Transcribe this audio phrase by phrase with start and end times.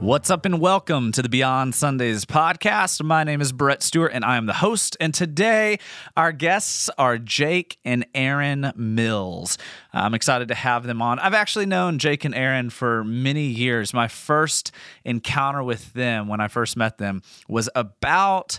[0.00, 3.02] What's up, and welcome to the Beyond Sundays podcast.
[3.02, 4.96] My name is Brett Stewart, and I am the host.
[4.98, 5.78] And today,
[6.16, 9.58] our guests are Jake and Erin Mills.
[9.92, 11.18] I'm excited to have them on.
[11.18, 13.92] I've actually known Jake and Erin for many years.
[13.92, 14.72] My first
[15.04, 18.58] encounter with them when I first met them was about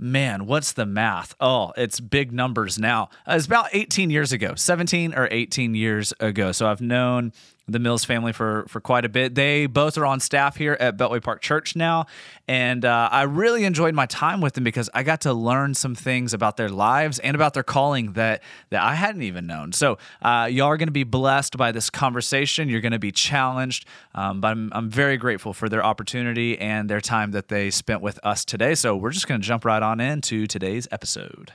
[0.00, 1.34] man, what's the math?
[1.40, 3.10] Oh, it's big numbers now.
[3.28, 6.52] Uh, it's about 18 years ago, 17 or 18 years ago.
[6.52, 7.32] So I've known
[7.72, 9.34] the Mills family for for quite a bit.
[9.34, 12.06] They both are on staff here at Beltway Park Church now,
[12.48, 15.94] and uh, I really enjoyed my time with them because I got to learn some
[15.94, 19.72] things about their lives and about their calling that that I hadn't even known.
[19.72, 22.68] So uh, y'all are going to be blessed by this conversation.
[22.68, 26.88] You're going to be challenged, um, but I'm I'm very grateful for their opportunity and
[26.88, 28.74] their time that they spent with us today.
[28.74, 31.52] So we're just going to jump right on into today's episode.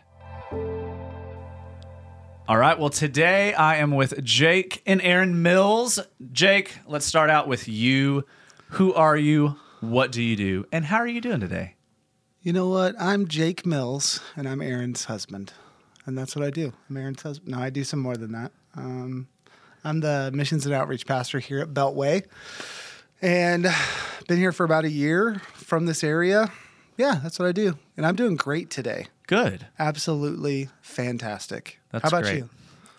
[2.48, 2.78] All right.
[2.78, 5.98] Well, today I am with Jake and Erin Mills.
[6.32, 8.24] Jake, let's start out with you.
[8.70, 9.56] Who are you?
[9.80, 10.66] What do you do?
[10.72, 11.74] And how are you doing today?
[12.44, 12.94] You know what?
[13.00, 15.54] I'm Jake Mills, and I'm Erin's husband,
[16.06, 16.72] and that's what I do.
[16.88, 17.56] I'm Erin's husband.
[17.56, 18.52] No, I do some more than that.
[18.76, 19.28] Um,
[19.84, 22.26] I'm the missions and outreach pastor here at Beltway,
[23.24, 23.66] and
[24.28, 26.52] been here for about a year from this area.
[26.96, 29.08] Yeah, that's what I do, and I'm doing great today.
[29.28, 29.68] Good.
[29.80, 31.80] Absolutely fantastic.
[31.92, 32.38] That's How about great.
[32.38, 32.50] you?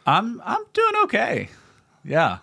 [0.07, 1.49] I'm I'm doing okay.
[2.05, 2.39] Yeah.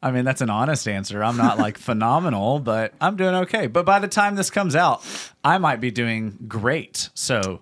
[0.00, 1.24] I mean, that's an honest answer.
[1.24, 3.66] I'm not like phenomenal, but I'm doing okay.
[3.66, 5.04] But by the time this comes out,
[5.42, 7.10] I might be doing great.
[7.14, 7.60] So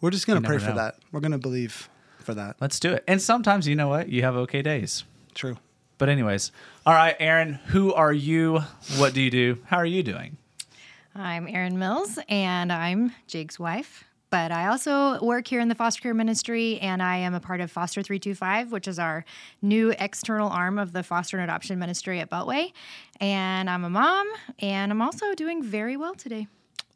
[0.00, 0.76] We're just gonna pray never for know.
[0.76, 0.96] that.
[1.12, 2.56] We're gonna believe for that.
[2.60, 3.04] let's do it.
[3.06, 4.08] And sometimes, you know what?
[4.08, 5.04] You have okay days.
[5.34, 5.58] True.
[5.98, 6.50] But anyways,
[6.84, 8.60] all right, Erin, who are you?
[8.96, 9.58] What do you do?
[9.66, 10.36] How are you doing?
[11.14, 14.04] I'm Erin Mills, and I'm Jake's wife.
[14.30, 17.60] But I also work here in the foster care ministry, and I am a part
[17.60, 19.24] of Foster 325, which is our
[19.62, 22.72] new external arm of the foster and adoption ministry at Beltway.
[23.20, 24.26] And I'm a mom,
[24.58, 26.48] and I'm also doing very well today.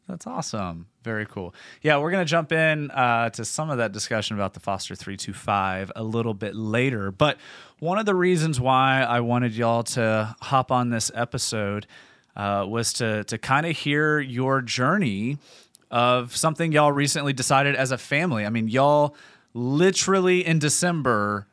[0.09, 0.87] That's awesome.
[1.03, 1.55] Very cool.
[1.81, 4.93] Yeah, we're going to jump in uh, to some of that discussion about the Foster
[4.93, 7.11] 325 a little bit later.
[7.11, 7.37] But
[7.79, 11.87] one of the reasons why I wanted y'all to hop on this episode
[12.35, 15.37] uh, was to, to kind of hear your journey
[15.91, 18.45] of something y'all recently decided as a family.
[18.45, 19.15] I mean, y'all
[19.53, 21.47] literally in December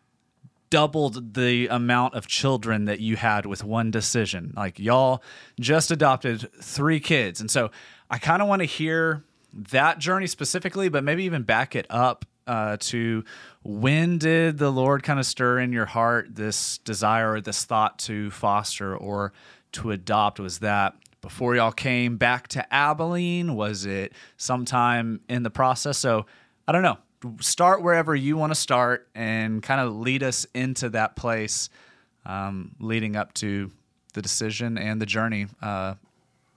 [0.71, 4.53] doubled the amount of children that you had with one decision.
[4.57, 5.23] Like y'all
[5.59, 7.41] just adopted three kids.
[7.41, 7.71] And so
[8.11, 12.25] I kind of want to hear that journey specifically, but maybe even back it up
[12.47, 13.25] uh, to
[13.63, 17.99] when did the Lord kind of stir in your heart this desire or this thought
[18.01, 19.33] to foster or
[19.73, 20.39] to adopt?
[20.39, 23.55] Was that before y'all came back to Abilene?
[23.55, 25.99] Was it sometime in the process?
[25.99, 26.27] So
[26.67, 26.99] I don't know
[27.41, 31.69] start wherever you want to start and kind of lead us into that place
[32.25, 33.71] um, leading up to
[34.15, 35.95] the decision and the journey uh,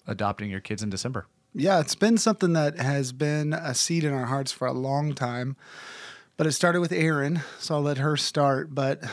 [0.07, 1.25] adopting your kids in December.
[1.53, 5.13] Yeah, it's been something that has been a seed in our hearts for a long
[5.13, 5.57] time.
[6.37, 8.73] But it started with Erin, so I'll let her start.
[8.73, 9.03] But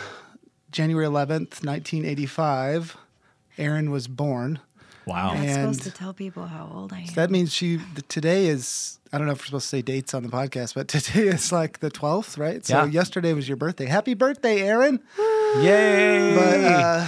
[0.70, 2.96] January 11th, 1985,
[3.58, 4.60] Erin was born.
[5.08, 5.30] Wow.
[5.30, 7.06] I'm And- supposed to tell people how old I am.
[7.14, 10.22] That means she, today is, I don't know if we're supposed to say dates on
[10.22, 12.64] the podcast, but today is like the 12th, right?
[12.64, 12.86] So Yeah.
[12.90, 13.86] yesterday was your birthday.
[13.86, 15.00] Happy birthday, Erin.
[15.62, 16.34] Yay!
[16.36, 17.06] But uh,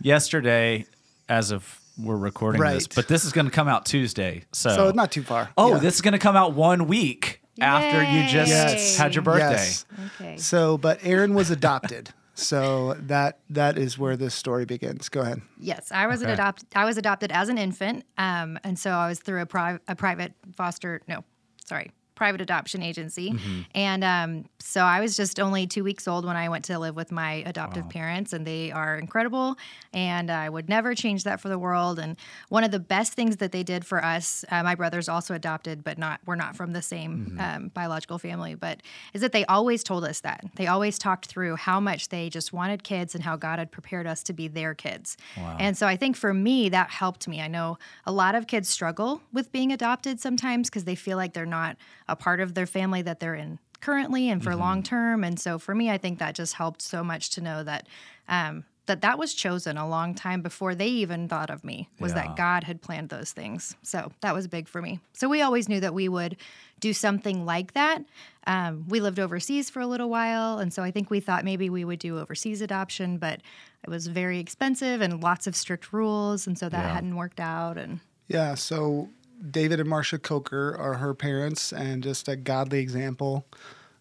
[0.00, 0.86] Yesterday,
[1.28, 4.44] as of we're recording this, but this is going to come out Tuesday.
[4.52, 5.50] So, so not too far.
[5.58, 5.78] oh, Yeah.
[5.80, 8.96] this is going to come out one week after you just Yes.
[8.96, 9.50] had your birthday.
[9.52, 9.84] Yes.
[10.18, 10.36] okay.
[10.38, 12.10] So, but Erin was adopted.
[12.40, 15.08] So that that is where this story begins.
[15.08, 15.40] Go ahead.
[15.58, 16.30] Yes, I was Okay.
[16.32, 16.64] an adopt.
[16.74, 19.94] I was adopted as an infant, um, and so I was through a, pri- a
[19.96, 21.00] private foster.
[21.08, 21.24] No,
[21.64, 23.60] sorry, private adoption agency, Mm-hmm.
[23.74, 26.94] and um, so I was just only two weeks old when I went to live
[26.94, 29.56] with my adoptive parents, and they are incredible,
[29.94, 31.98] and I would never change that for the world.
[31.98, 32.16] And
[32.50, 35.82] one of the best things that they did for us, uh, my brother's also adopted,
[35.82, 37.40] but not we're not from the same Mm-hmm.
[37.40, 38.76] um, biological family, but
[39.14, 42.52] is that they always told us that they always talked through how much they just
[42.52, 45.16] wanted kids and how God had prepared us to be their kids.
[45.64, 47.40] And so I think for me, that helped me.
[47.40, 51.32] I know a lot of kids struggle with being adopted sometimes because they feel like
[51.32, 51.76] they're not
[52.10, 55.24] a part of their family that they're in currently and for long term.
[55.24, 57.86] And so for me, I think that just helped so much to know that.
[58.28, 62.10] Um, that that was chosen a long time before they even thought of me was
[62.12, 62.22] Yeah.
[62.26, 63.76] that God had planned those things.
[63.82, 64.98] So that was big for me.
[65.12, 66.36] So we always knew that we would
[66.80, 68.02] do something like that.
[68.48, 71.70] Um, we lived overseas for a little while, and so I think we thought maybe
[71.70, 73.42] we would do overseas adoption, but
[73.84, 76.92] it was very expensive and lots of strict rules, and so that Yeah.
[76.92, 77.78] hadn't worked out.
[77.78, 78.54] And Yeah.
[78.56, 79.08] So
[79.48, 83.46] David and Marcia Coker are her parents, and just a godly example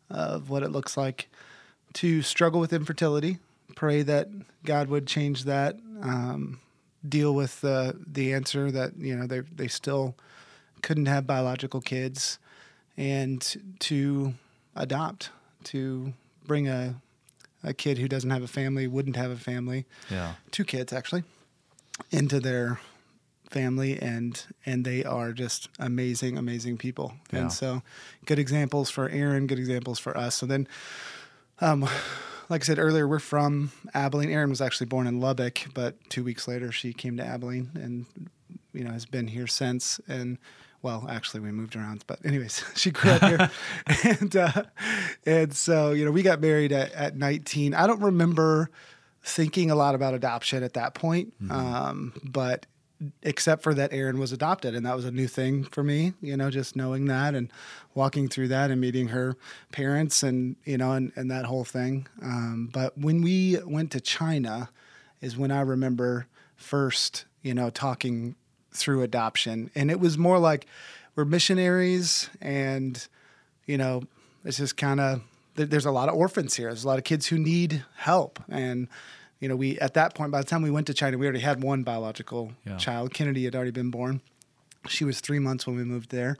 [0.09, 1.29] of what it looks like
[1.93, 3.37] to struggle with infertility.
[3.75, 4.27] Pray that
[4.65, 5.77] God would change that.
[6.01, 6.59] Um,
[7.07, 10.15] deal with the the answer that you know they they still
[10.81, 12.39] couldn't have biological kids,
[12.97, 14.33] and to
[14.75, 15.29] adopt
[15.65, 16.13] to
[16.45, 16.95] bring a
[17.63, 20.35] a kid who doesn't have a family wouldn't have a family Yeah.
[20.51, 21.23] two kids actually
[22.09, 22.79] into their
[23.49, 27.13] family and and they are just amazing amazing people.
[27.31, 27.39] Yeah.
[27.39, 27.81] and so
[28.25, 30.35] good examples for erin good examples for us.
[30.35, 30.67] So then
[31.61, 31.81] um
[32.49, 34.29] like i said earlier we're from abilene.
[34.29, 38.05] Erin was actually born in lubbock but two weeks later she came to abilene and
[38.73, 39.99] you know has been here since.
[40.07, 40.37] And
[40.81, 43.51] well actually we moved around but anyways she grew up here.
[44.19, 44.63] And uh
[45.25, 48.69] and so you know we got married at, at 19 i don't remember
[49.21, 52.65] thinking a lot about adoption at that point um but
[53.21, 56.13] except for that Erin was adopted, and that was a new thing for me.
[56.21, 57.51] You know, just knowing that and
[57.93, 59.35] walking through that and meeting her
[59.71, 62.07] parents, and you know, and, and that whole thing.
[62.21, 64.69] Um, but when we went to China,
[65.21, 68.35] is when I remember first, you know, talking
[68.71, 70.65] through adoption, and it was more like
[71.15, 73.07] we're missionaries, and
[73.65, 74.03] you know,
[74.43, 75.21] it's just kind of
[75.55, 76.67] there's a lot of orphans here.
[76.67, 78.87] There's a lot of kids who need help, and
[79.39, 81.39] you know, we at that point, by the time we went to China, we already
[81.39, 82.77] had one biological Yeah.
[82.77, 83.13] child.
[83.13, 84.21] Kennedy had already been born.
[84.87, 86.37] She was three months when we moved there,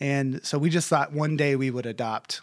[0.00, 2.40] and so we just thought one day we would adopt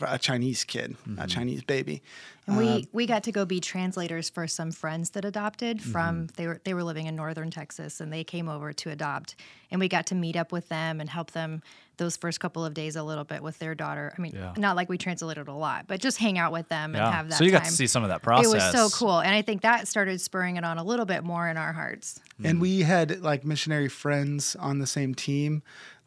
[0.00, 2.02] a Chinese kid, a Chinese baby.
[2.46, 5.90] And Uh, we we got to go be translators for some friends that adopted Mm-hmm.
[5.92, 9.36] from they were they were living in northern Texas and they came over to adopt
[9.70, 11.62] and we got to meet up with them and help them
[11.98, 14.12] those first couple of days a little bit with their daughter.
[14.18, 14.54] I mean, Yeah.
[14.56, 17.36] not like we translated a lot, but just hang out with them and have that.
[17.38, 18.46] So you got to see some of that process.
[18.52, 21.22] It was so cool, and I think that started spurring it on a little bit
[21.22, 22.18] more in our hearts.
[22.42, 25.62] And we had like missionary friends on the same team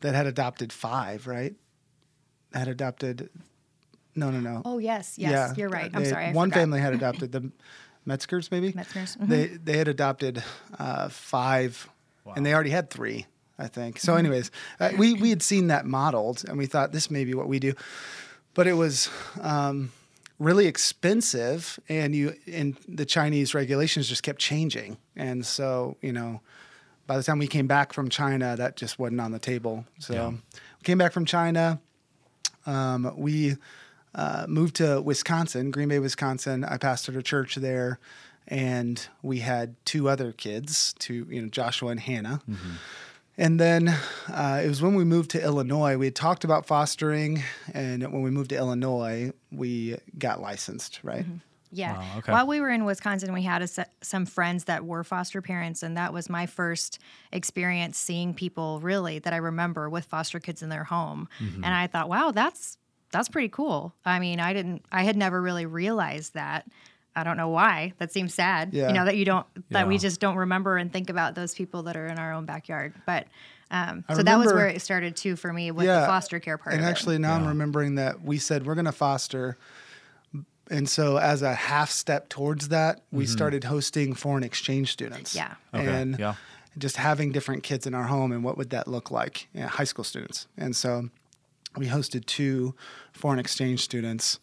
[0.05, 1.55] that had adopted five, right?
[2.53, 3.29] Had adopted.
[4.15, 4.61] No, no, no.
[4.63, 5.89] Oh yes, yes, you're right.
[5.93, 6.25] I'm They- sorry.
[6.27, 6.59] I one forgot.
[6.61, 7.51] family had adopted the
[8.07, 8.71] Metzgers, maybe.
[8.71, 10.43] Metzgers, They they had adopted
[10.77, 11.89] uh, five,
[12.35, 13.25] and they already had three,
[13.57, 13.95] I think.
[13.97, 14.05] Mm-hmm.
[14.05, 17.33] So, anyways, uh, we we had seen that modeled, and we thought this may be
[17.33, 17.73] what we do,
[18.53, 19.09] but it was.
[19.41, 19.91] Um,
[20.37, 26.41] really expensive and you and the chinese regulations just kept changing and so you know
[27.07, 30.13] by the time we came back from china that just wasn't on the table so
[30.13, 30.29] Yeah.
[30.29, 31.79] we came back from china
[32.65, 33.57] um, we
[34.15, 36.63] uh, moved to Wisconsin, Green Bay, Wisconsin.
[36.63, 37.99] I pastored a church there,
[38.47, 42.41] and we had two other kids, two you know Joshua and Hannah.
[43.37, 43.89] And then
[44.29, 45.97] uh, it was when we moved to Illinois.
[45.97, 47.43] We had talked about fostering,
[47.73, 51.01] and when we moved to Illinois, we got licensed.
[51.03, 51.25] Right?
[51.75, 51.97] Yeah.
[51.97, 52.31] Wow, okay.
[52.31, 55.97] While we were in Wisconsin, we had a, some friends that were foster parents, and
[55.97, 56.99] that was my first
[57.31, 61.27] experience seeing people really that I remember with foster kids in their home.
[61.39, 61.63] Mm-hmm.
[61.63, 62.77] And I thought, wow, that's
[63.11, 63.93] that's pretty cool.
[64.03, 66.65] I mean, I didn't, I had never really realized that.
[67.15, 67.93] I don't know why.
[67.97, 68.73] That seems sad.
[68.73, 68.89] Yeah.
[68.89, 71.83] You know that you don't that we just don't remember and think about those people
[71.83, 72.93] that are in our own backyard.
[73.05, 73.27] But
[73.71, 76.75] um, so that was where it started too for me with the foster care part.
[76.75, 79.57] And actually, now I'm remembering that we said we're going to foster.
[80.69, 83.31] And so, as a half step towards that, we mm-hmm.
[83.31, 85.35] started hosting foreign exchange students.
[85.35, 85.53] Yeah.
[85.73, 86.35] Okay, And yeah.
[86.77, 89.47] just having different kids in our home and what would that look like?
[89.53, 90.47] Yeah, high school students.
[90.57, 91.09] And so,
[91.77, 92.73] we hosted two
[93.13, 94.39] foreign exchange students,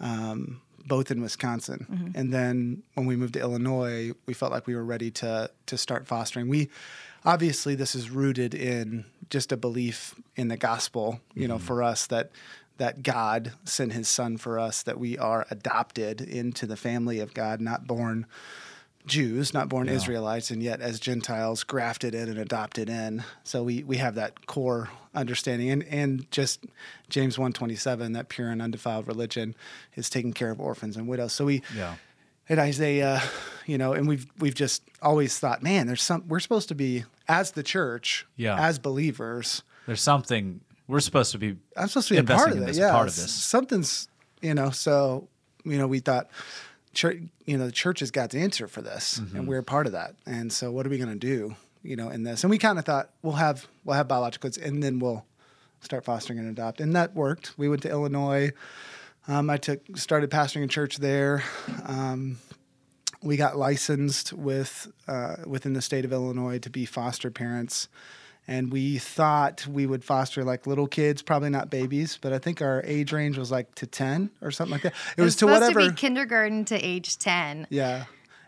[0.00, 1.86] um, both in Wisconsin.
[1.90, 2.18] Mm-hmm.
[2.18, 5.78] And then when we moved to Illinois, we felt like we were ready to to
[5.78, 6.48] start fostering.
[6.48, 6.68] We
[7.24, 11.66] obviously this is rooted in just a belief in the gospel, you know, mm-hmm.
[11.66, 12.30] for us that
[12.80, 17.34] that God sent his son for us, that we are adopted into the family of
[17.34, 18.24] God, not born
[19.06, 23.22] Jews, not born Israelites, and yet as Gentiles, grafted in and adopted in.
[23.44, 26.64] So we we have that core understanding, and and just
[27.10, 29.54] James one twenty seven, that pure and undefiled religion
[29.94, 31.34] is taking care of orphans and widows.
[31.34, 31.96] So we Yeah.
[32.48, 33.22] and Isaiah,
[33.66, 37.04] you know, and we've we've just always thought, man, there's some we're supposed to be
[37.28, 38.58] as the church, Yeah.
[38.58, 39.62] as believers.
[39.86, 40.60] There's something
[40.90, 41.56] we're supposed to be.
[41.76, 43.32] I'm supposed to be a Investing part of in this, Yeah, part of this.
[43.32, 44.08] Something's,
[44.42, 44.70] you know.
[44.70, 45.28] So,
[45.64, 46.28] you know, we thought,
[46.92, 49.36] church, you know, the church has got the answer for this, Mm-hmm.
[49.36, 50.14] and we're part of that.
[50.26, 52.44] And so, what are we going to do, you know, in this?
[52.44, 55.24] And we kind of thought we'll have we'll have biological kids, and then we'll
[55.80, 57.54] start fostering and adopt, and that worked.
[57.56, 58.50] We went to Illinois.
[59.28, 61.42] Um, I took started pastoring a church there.
[61.86, 62.38] Um,
[63.22, 67.88] we got licensed with uh, within the state of Illinois to be foster parents,
[68.48, 72.60] and we thought we would foster like little kids, probably not babies, but I think
[72.62, 74.94] our age range was like to ten or something like that.
[75.16, 75.80] It, was to supposed whatever.
[75.80, 77.66] to be kindergarten to age ten.
[77.70, 78.04] yeah,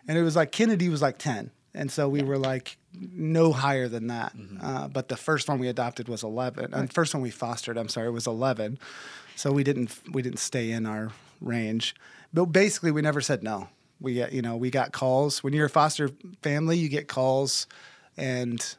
[0.08, 3.88] and it was like Kennedy was like ten, and so we were like no higher
[3.88, 4.34] than that.
[4.60, 7.78] Uh, but the first one we adopted was eleven, and the first one we fostered,
[7.78, 8.78] I'm sorry, was eleven.
[9.36, 11.94] So we didn't we didn't stay in our range,
[12.32, 13.68] but basically we never said no.
[14.00, 15.44] We get, you know, we got calls.
[15.44, 16.10] When you're a foster
[16.42, 17.68] family, you get calls,
[18.16, 18.74] and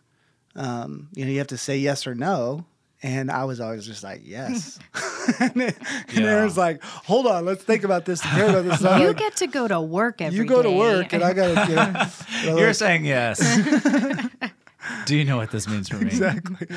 [0.55, 2.65] um, you know you have to say yes or no.
[3.05, 4.79] And I was always just like, yes.
[5.41, 5.75] and, and
[6.13, 6.24] Yeah.
[6.24, 8.22] Erin's like, hold on, let's think about this.
[8.25, 8.79] Pray about this.
[8.79, 11.67] You like, get to go to work every you go to work, and I got
[11.67, 12.12] to.
[12.43, 13.39] You know, You're saying yes.
[15.05, 16.07] Do you know what this means for me?
[16.07, 16.67] exactly.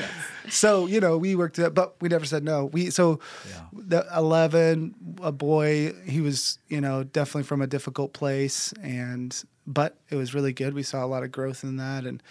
[0.49, 2.65] So you know, we worked it, but we never said no.
[2.65, 3.19] We so
[3.49, 3.61] Yeah.
[3.73, 5.93] the eleven, a boy.
[6.05, 9.33] He was you know definitely from a difficult place, and
[9.65, 10.73] but it was really good.
[10.73, 12.23] We saw a lot of growth in that, and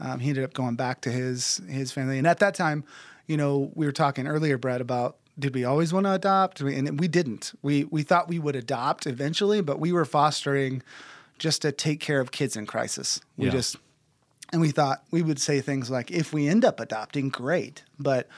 [0.00, 2.18] um, he ended up going back to his his family.
[2.18, 2.84] And at that time,
[3.26, 6.60] you know, we were talking earlier, Brett, about did we always want to adopt?
[6.60, 7.52] And we didn't.
[7.62, 10.82] We we thought we would adopt eventually, but we were fostering
[11.38, 13.20] just to take care of kids in crisis.
[13.36, 13.52] We Yeah.
[13.52, 13.76] just
[14.52, 17.82] and we thought we would say things like, if we end up adopting, great.
[17.98, 18.28] But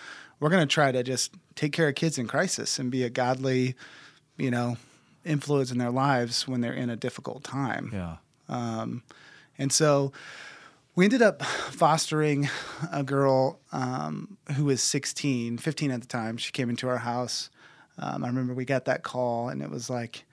[0.41, 3.11] we're going to try to just take care of kids in crisis and be a
[3.11, 3.75] godly,
[4.39, 4.79] you know,
[5.25, 7.91] influence in their lives when they're in a difficult time.
[7.93, 8.17] Yeah.
[9.59, 10.13] And so
[10.99, 12.49] we ended up fostering
[12.91, 16.37] a girl um, who was 16, 15 at the time.
[16.37, 17.51] She came into our house.
[17.99, 20.25] Um, I remember we got that call, and it was like,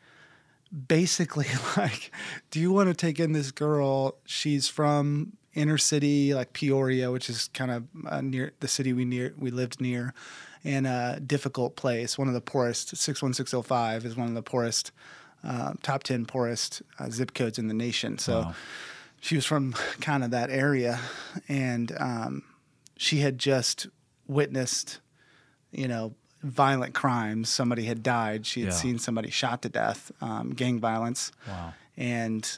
[0.88, 1.46] basically
[1.78, 2.12] like,
[2.50, 4.16] do you want to take in this girl?
[4.26, 9.06] She's from inner city, like Peoria, which is kind of uh, near the city we
[9.06, 10.16] near we lived near,
[10.64, 12.18] in a difficult place.
[12.18, 12.98] One of the poorest.
[12.98, 14.92] Six one six zero five is one of the poorest,
[15.44, 18.18] uh, top ten poorest uh, zip codes in the nation.
[18.18, 18.40] So.
[18.40, 18.56] Wow.
[19.26, 21.00] She was from kind of that area,
[21.50, 22.44] and um,
[22.96, 23.88] she had just
[24.28, 25.00] witnessed,
[25.72, 26.14] you know,
[26.44, 27.50] violent crimes.
[27.50, 28.46] Somebody had died.
[28.46, 28.76] She had Yeah.
[28.78, 31.74] seen somebody shot to death, um, gang violence, Wow.
[31.98, 32.58] and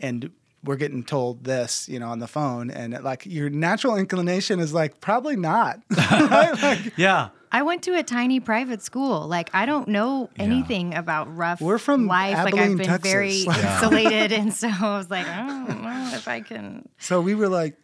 [0.00, 0.30] and
[0.68, 4.72] we're getting told this, you know, on the phone, and like your natural inclination is
[4.74, 6.52] like probably not, right?
[6.62, 7.30] Like Yeah.
[7.50, 9.26] I went to a tiny private school.
[9.26, 10.42] Like I don't know Yeah.
[10.44, 12.36] anything about rough We're from life.
[12.44, 13.10] like I've been Texas.
[13.10, 13.74] very Yeah.
[13.74, 16.86] insulated, and so I was like, I don't know if I can.
[16.98, 17.76] So we were like,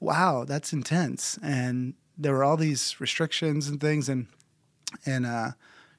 [0.00, 1.38] wow, that's intense.
[1.42, 4.08] And there were all these restrictions and things.
[4.08, 4.26] And,
[5.06, 5.50] and, uh,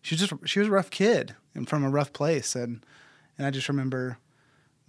[0.01, 2.55] she was just, she was a rough kid and from a rough place.
[2.55, 2.85] And,
[3.37, 4.17] and I just remember we,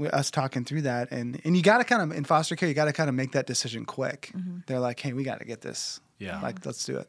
[0.09, 1.11] us talking through that.
[1.11, 3.15] And, and you got to kind of, in foster care, you got to kind of
[3.15, 4.31] make that decision quick.
[4.35, 4.59] Mm-hmm.
[4.67, 6.01] They're like, hey, we got to get this.
[6.19, 6.41] Yeah.
[6.41, 7.09] Like, let's do it.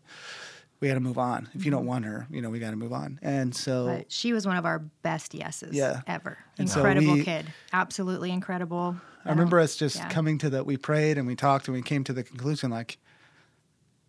[0.80, 1.48] We got to move on.
[1.54, 1.90] If you don't mm-hmm.
[1.90, 3.20] want her, you know, we got to move on.
[3.22, 6.02] And so, But she was one of our best yeses Yeah.
[6.08, 6.38] ever.
[6.58, 7.46] And so Incredible we- kid.
[7.72, 8.96] Absolutely incredible.
[9.24, 10.10] I remember um, us just yeah.
[10.10, 10.66] coming to that.
[10.66, 12.98] We prayed and we talked and we came to the conclusion like,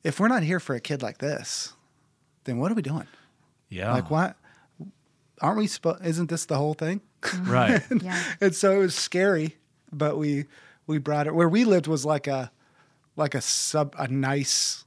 [0.02, 1.74] if we're not here for a kid like this,
[2.44, 3.06] then what are we doing?
[3.68, 3.92] Yeah.
[3.92, 4.36] Like, what?
[5.40, 5.66] Aren't we?
[5.66, 7.02] Spo- isn't this the whole thing?
[7.46, 7.82] Right.
[8.02, 8.22] Yeah.
[8.40, 9.56] and so it was scary,
[9.92, 10.46] but we
[10.86, 11.34] we brought it.
[11.34, 12.50] Where we lived was like a
[13.16, 14.84] like a sub a nice,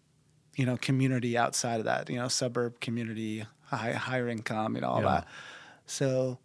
[0.55, 2.09] you know, community outside of that.
[2.09, 5.07] You know, suburb community, high higher income, you know, all Yeah.
[5.21, 5.27] that.
[5.87, 6.39] So,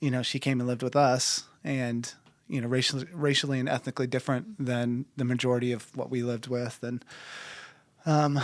[0.00, 2.12] you know, she came and lived with us, and
[2.48, 6.78] you know, racially racially and ethnically different than the majority of what we lived with,
[6.82, 7.04] and
[8.06, 8.40] um,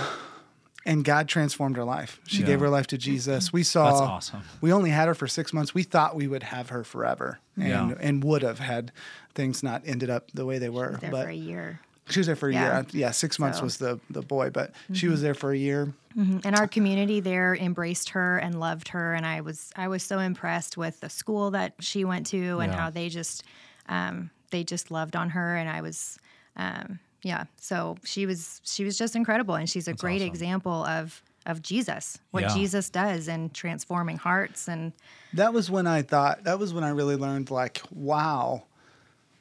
[0.87, 2.19] and God transformed her life.
[2.27, 2.47] She Yeah.
[2.47, 3.53] gave her life to Jesus.
[3.53, 3.91] We saw.
[3.91, 4.43] That's awesome.
[4.63, 5.75] We only had her for six months.
[5.75, 7.95] We thought we would have her forever, and Yeah.
[8.01, 8.93] and would have had
[9.35, 10.97] things not ended up the way they were.
[11.01, 11.81] there but for a year.
[12.09, 12.77] she was there for a Yeah.
[12.77, 12.87] year.
[12.93, 15.93] Yeah, six months So- was the the boy, but she was there for a year.
[16.19, 20.19] And our community there embraced her and loved her, and I was I was so
[20.21, 22.79] impressed with the school that she went to and Yeah.
[22.79, 23.43] how they just
[23.89, 26.19] um, they just loved on her, and I was
[26.57, 27.45] um, yeah.
[27.61, 30.29] So she was she was just incredible, and she's a great awesome.
[30.29, 32.55] example of of Jesus, what Yeah.
[32.55, 34.93] Jesus does in transforming hearts, and
[35.33, 36.45] That was when I thought.
[36.45, 37.51] That was when I really learned.
[37.51, 38.65] Like, wow,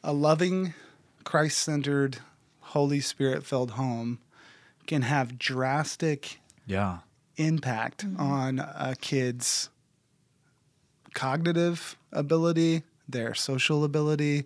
[0.03, 0.73] a loving,
[1.23, 2.17] Christ centered,
[2.59, 4.19] Holy Spirit filled home
[4.87, 6.99] can have drastic Yeah.
[7.37, 8.19] impact mm-hmm.
[8.21, 9.69] on a kid's
[11.13, 14.45] cognitive ability, their social ability,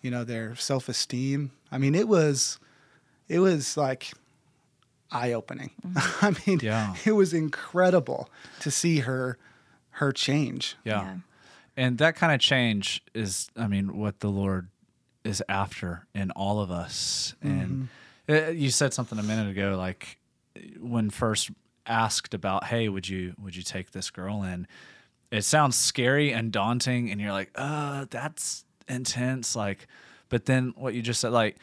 [0.00, 1.50] you know, their self esteem.
[1.70, 2.58] I mean, it was,
[3.28, 4.12] it was like
[5.10, 5.70] eye opening.
[6.22, 6.94] I mean, Yeah.
[7.04, 8.28] it was incredible
[8.60, 9.38] to see her,
[9.90, 10.76] her change.
[10.84, 11.02] Yeah.
[11.02, 11.16] Yeah.
[11.76, 14.68] And that kind of change is, I mean, what the Lord
[15.24, 17.34] is after in all of us.
[17.42, 17.88] And
[18.28, 20.18] uh, you said something a minute ago, like
[20.80, 21.50] when first
[21.86, 24.66] asked about, hey, would you would you take this girl in?
[25.30, 29.54] It sounds scary and daunting, and you're like, uh, that's intense.
[29.54, 29.86] Like,
[30.30, 31.56] but then what you just said, like,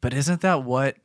[0.00, 0.96] but isn't that what?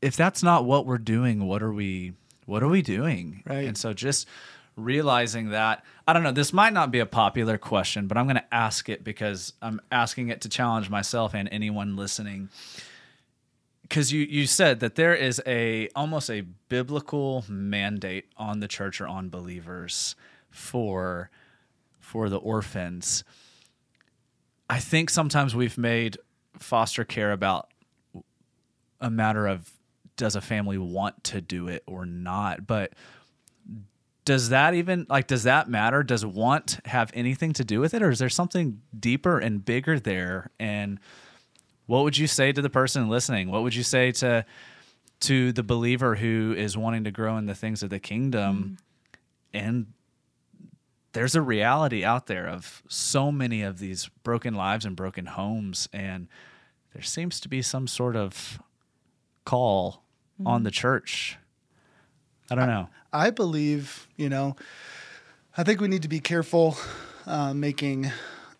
[0.00, 2.12] If that's not what we're doing, what are we?
[2.46, 3.42] What are we doing?
[3.46, 3.66] Right.
[3.66, 4.28] And so just
[4.76, 8.36] realizing that I don't know, this might not be a popular question, but I'm going
[8.36, 12.50] to ask it because I'm asking it to challenge myself and anyone listening.
[13.90, 19.00] Cuz you you said that there is a almost a biblical mandate on the church
[19.00, 20.16] or on believers
[20.50, 21.30] for
[22.00, 23.24] for the orphans.
[24.68, 26.16] I think sometimes we've made
[26.58, 27.70] foster care about
[29.00, 29.70] a matter of
[30.16, 32.92] does a family want to do it or not, but
[34.24, 36.02] does that even like does that matter?
[36.02, 38.02] Does want have anything to do with it?
[38.02, 40.50] Or is there something deeper and bigger there?
[40.58, 40.98] And
[41.86, 43.50] what would you say to the person listening?
[43.50, 44.46] What would you say to
[45.20, 48.78] to the believer who is wanting to grow in the things of the kingdom?
[49.54, 49.60] Mm.
[49.60, 49.86] and
[51.12, 55.88] there's a reality out there of so many of these broken lives and broken homes
[55.92, 56.26] and
[56.92, 58.58] there seems to be some sort of
[59.44, 60.02] call
[60.40, 60.46] mm.
[60.46, 61.38] on the church
[62.50, 64.56] i don't know I believe, you know,
[65.56, 66.76] I think we need to be careful
[67.26, 68.10] uh, making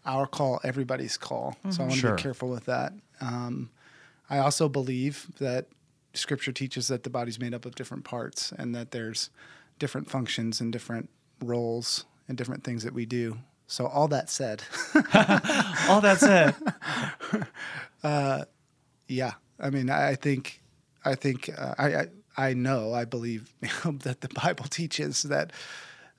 [0.07, 1.57] our call everybody's call.
[1.59, 1.71] Mm-hmm.
[1.73, 2.15] So I want to sure.
[2.15, 2.93] be careful with that.
[3.21, 3.71] Um,
[4.31, 5.67] I also believe that
[6.15, 9.31] Scripture teaches that the body's made up of different parts and that there's
[9.81, 11.11] different functions and different
[11.43, 13.39] roles and different things that we do.
[13.67, 14.63] So all that said,
[14.95, 16.55] all that said,
[18.05, 18.45] uh,
[19.09, 19.33] yeah.
[19.59, 20.61] I mean, I think,
[21.05, 23.53] I think, uh, I, I I know, I believe
[23.85, 25.53] that the Bible teaches that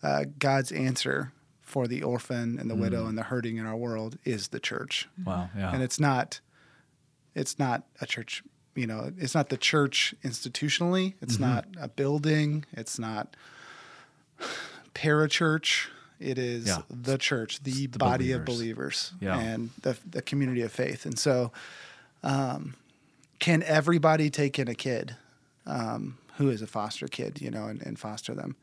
[0.03, 2.81] uh, God's answer for the orphan and the mm.
[2.81, 5.09] widow and the hurting in our world is the church.
[5.25, 5.73] Wow, yeah.
[5.73, 6.39] And it's not
[7.33, 8.43] it's not a church,
[8.75, 11.43] you know, it's not the church institutionally, it's mm-hmm.
[11.43, 13.35] not a building, it's not
[14.93, 15.87] parachurch.
[16.17, 16.77] It is yeah.
[16.89, 18.39] the church, the, the body believers.
[18.39, 19.37] of believers yeah.
[19.37, 21.05] and the, the community of faith.
[21.05, 21.51] And so,
[22.23, 22.75] um,
[23.39, 25.15] can everybody take in a kid?
[25.65, 28.55] um, who is a foster kid, you know, and, and foster them.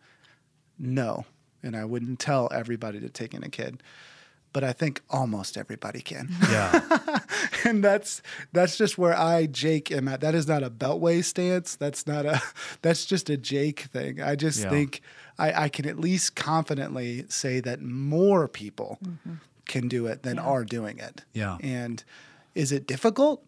[0.79, 1.25] No,
[1.63, 3.83] and I wouldn't tell everybody to take in a kid
[4.53, 6.29] but I think almost everybody can.
[6.51, 6.99] Yeah.
[7.65, 8.21] and that's
[8.53, 10.21] that's just where I Jake am at.
[10.21, 11.77] That is not a beltway stance.
[11.77, 12.43] That's not a
[12.83, 14.21] that's just a Jake thing.
[14.21, 14.69] I just yeah.
[14.69, 15.01] think
[15.39, 19.37] I, I, can at least confidently say that more people mm-hmm.
[19.67, 20.43] can do it than yeah.
[20.43, 21.23] are doing it.
[21.33, 21.57] Yeah.
[21.63, 22.05] And
[22.55, 23.43] is it difficult?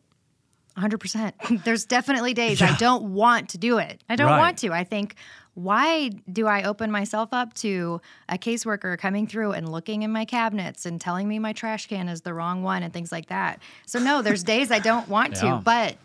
[0.76, 1.62] 100%.
[1.64, 2.72] There's definitely days yeah.
[2.72, 4.02] I don't want to do it.
[4.08, 4.38] I don't right.
[4.38, 4.72] want to.
[4.72, 5.16] I think,
[5.54, 10.24] why do I open myself up to a caseworker coming through and looking in my
[10.24, 13.60] cabinets and telling me my trash can is the wrong one and things like that?
[13.86, 15.56] So, no, there's days I don't want yeah.
[15.56, 15.96] to, but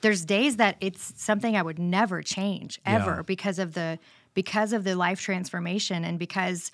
[0.00, 3.22] there's days that it's something I would never change ever yeah.
[3.22, 3.98] because of the
[4.34, 6.70] because of the life transformation and because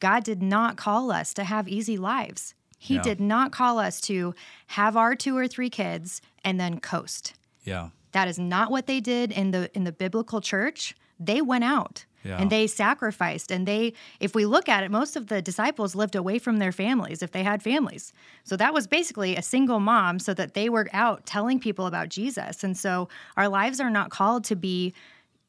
[0.00, 2.54] God did not call us to have easy lives.
[2.84, 3.02] He yeah.
[3.02, 4.34] did not call us to
[4.66, 7.32] have our two or three kids and then coast.
[7.62, 7.88] Yeah.
[8.12, 10.94] That is not what they did in the in the biblical church.
[11.18, 12.36] They went out yeah.
[12.38, 16.14] and they sacrificed and they if we look at it most of the disciples lived
[16.14, 18.12] away from their families if they had families.
[18.44, 22.10] So that was basically a single mom so that they were out telling people about
[22.10, 22.62] Jesus.
[22.62, 24.92] And so our lives are not called to be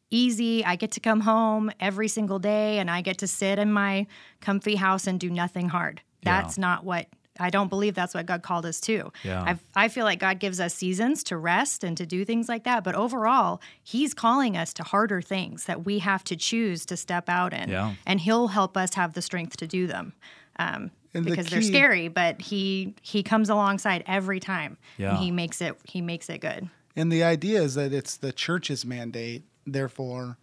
[0.10, 0.63] easy.
[0.63, 4.08] I get to come home every single day and I get to sit in my
[4.39, 6.00] comfy house and do nothing hard.
[6.24, 6.62] That's yeah.
[6.62, 7.08] not what
[7.39, 9.12] I don't believe that's what God called us to.
[9.24, 9.43] Yeah.
[9.45, 12.63] I've, I feel like God gives us seasons to rest and to do things like
[12.63, 12.84] that.
[12.84, 17.30] But overall, He's calling us to harder things that we have to choose to step
[17.30, 17.69] out in.
[17.69, 17.95] Yeah.
[18.06, 20.13] And He'll help us have the strength to do them.
[20.58, 20.91] Um,
[21.24, 25.12] because the they're scary, but he he comes alongside every time, yeah.
[25.12, 26.69] and he makes it he makes it good.
[26.95, 29.43] And the idea is that it's the church's mandate.
[29.65, 30.38] Therefore,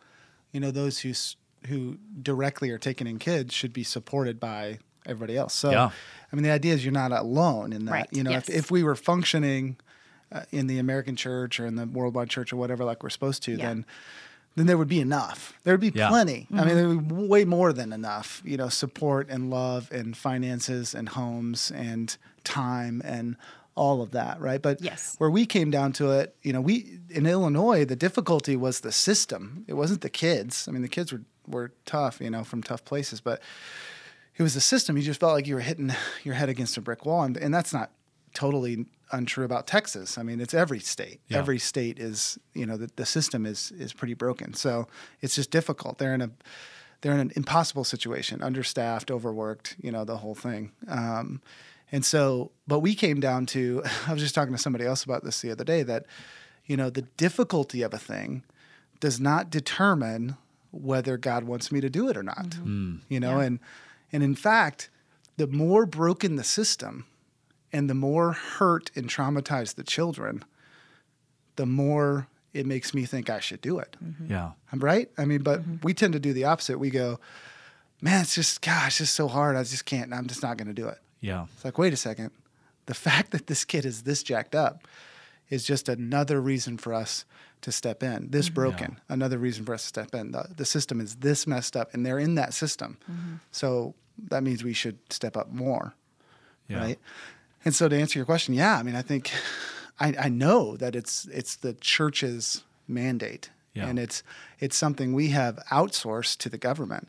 [0.50, 1.12] you know those who
[1.68, 5.54] who directly are taking in kids should be supported by everybody else.
[5.54, 5.90] So, yeah.
[6.32, 7.92] I mean, the idea is you're not alone in that.
[7.92, 8.08] Right.
[8.10, 8.48] You know, yes.
[8.48, 9.76] if, if we were functioning
[10.30, 13.42] uh, in the American church or in the worldwide church or whatever, like we're supposed
[13.44, 13.66] to, yeah.
[13.68, 13.86] then
[14.54, 15.54] then there would be enough.
[15.64, 16.08] There would be yeah.
[16.08, 16.42] plenty.
[16.42, 16.60] Mm-hmm.
[16.60, 18.42] I mean, there would be way more than enough.
[18.44, 23.36] You know, support and love and finances and homes and time and
[23.74, 24.60] all of that, right?
[24.60, 25.14] But yes.
[25.18, 28.92] where we came down to it, you know, we in Illinois, the difficulty was the
[28.92, 29.64] system.
[29.66, 30.68] It wasn't the kids.
[30.68, 33.40] I mean, the kids were were tough, you know, from tough places, but
[34.36, 34.96] it was the system.
[34.96, 35.92] You just felt like you were hitting
[36.24, 37.90] your head against a brick wall, and, and that's not
[38.34, 40.16] totally untrue about Texas.
[40.16, 41.20] I mean, it's every state.
[41.28, 41.38] Yeah.
[41.38, 44.54] Every state is, you know, the, the system is is pretty broken.
[44.54, 44.88] So
[45.20, 45.98] it's just difficult.
[45.98, 46.30] They're in a
[47.02, 50.72] they're in an impossible situation, understaffed, overworked, you know, the whole thing.
[50.88, 51.42] Um,
[51.90, 55.24] and so, but we came down to, I was just talking to somebody else about
[55.24, 56.06] this the other day that,
[56.64, 58.44] you know, the difficulty of a thing
[59.00, 60.36] does not determine
[60.70, 62.50] whether God wants me to do it or not.
[62.50, 62.98] Mm-hmm.
[63.08, 63.46] You know, yeah.
[63.46, 63.60] and
[64.12, 64.90] and in fact,
[65.36, 67.06] the more broken the system
[67.72, 70.44] and the more hurt and traumatized the children,
[71.56, 73.96] the more it makes me think I should do it.
[74.04, 74.30] Mm-hmm.
[74.30, 74.50] Yeah.
[74.70, 75.10] I'm right.
[75.16, 75.76] I mean, but mm-hmm.
[75.82, 76.78] we tend to do the opposite.
[76.78, 77.18] We go,
[78.00, 79.56] man, it's just, gosh, it's just so hard.
[79.56, 80.98] I just can't, I'm just not going to do it.
[81.20, 81.46] Yeah.
[81.54, 82.30] It's like, wait a second.
[82.86, 84.86] The fact that this kid is this jacked up
[85.48, 87.24] is just another reason for us
[87.62, 88.30] to step in.
[88.30, 88.54] This mm-hmm.
[88.54, 89.14] broken, yeah.
[89.14, 90.32] another reason for us to step in.
[90.32, 92.98] The, the system is this messed up, and they're in that system.
[93.10, 93.34] Mm-hmm.
[93.50, 93.94] So
[94.30, 95.94] that means we should step up more,
[96.68, 96.78] Yeah.
[96.78, 96.98] right?
[97.64, 99.30] And so to answer your question, yeah, I mean, I think
[100.00, 103.86] I, I know that it's it's the church's mandate, Yeah.
[103.88, 104.22] and it's
[104.58, 107.08] it's something we have outsourced to the government,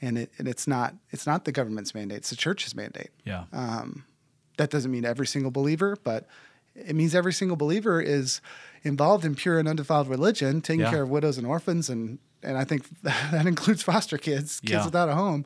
[0.00, 3.10] and it and it's not it's not the government's mandate; it's the church's mandate.
[3.24, 3.44] Yeah.
[3.52, 4.04] Um,
[4.56, 6.26] that doesn't mean every single believer, but
[6.74, 8.40] it means every single believer is
[8.82, 10.90] involved in pure and undefiled religion, taking Yeah.
[10.90, 14.84] care of widows and orphans, and and I think that includes foster kids, kids Yeah.
[14.84, 15.44] without a home,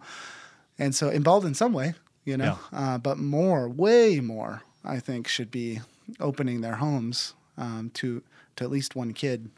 [0.79, 2.59] and so involved in some way, you know.
[2.73, 5.81] Uh, but more, way more, I think, should be
[6.21, 8.23] opening their homes um, to
[8.57, 9.51] to at least one kid.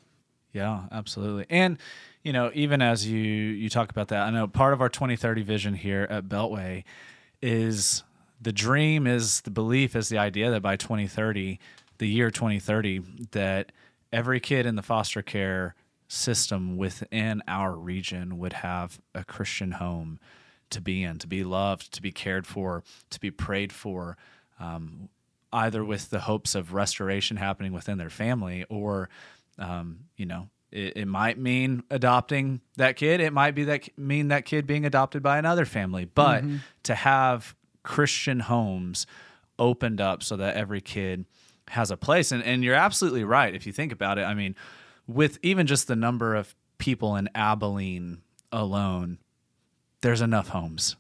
[0.53, 1.47] Yeah, absolutely.
[1.49, 1.79] And
[2.23, 5.43] you know, even as you you talk about that, I know part of our 2030
[5.43, 6.85] vision here at Beltway
[7.43, 8.03] is
[8.41, 11.59] the dream is the belief is the idea that by 2030,
[11.99, 13.03] the year 2030,
[13.33, 13.73] that
[14.13, 15.75] every kid in the foster care
[16.09, 20.19] system within our region would have a Christian home
[20.71, 24.17] to be in, to be loved, to be cared for, to be prayed for,
[24.59, 25.09] um,
[25.53, 29.09] either with the hopes of restoration happening within their family or,
[29.59, 33.21] um, you know, it, it might mean adopting that kid.
[33.21, 36.05] It might be that mean that kid being adopted by another family.
[36.05, 36.45] But
[36.85, 39.07] to have Christian homes
[39.59, 41.25] opened up so that every kid
[41.69, 42.33] has a place.
[42.33, 43.55] And, and you're absolutely right.
[43.55, 44.55] If you think about it, I mean,
[45.07, 49.19] with even just the number of people in Abilene alone,
[50.01, 50.97] there's enough homes.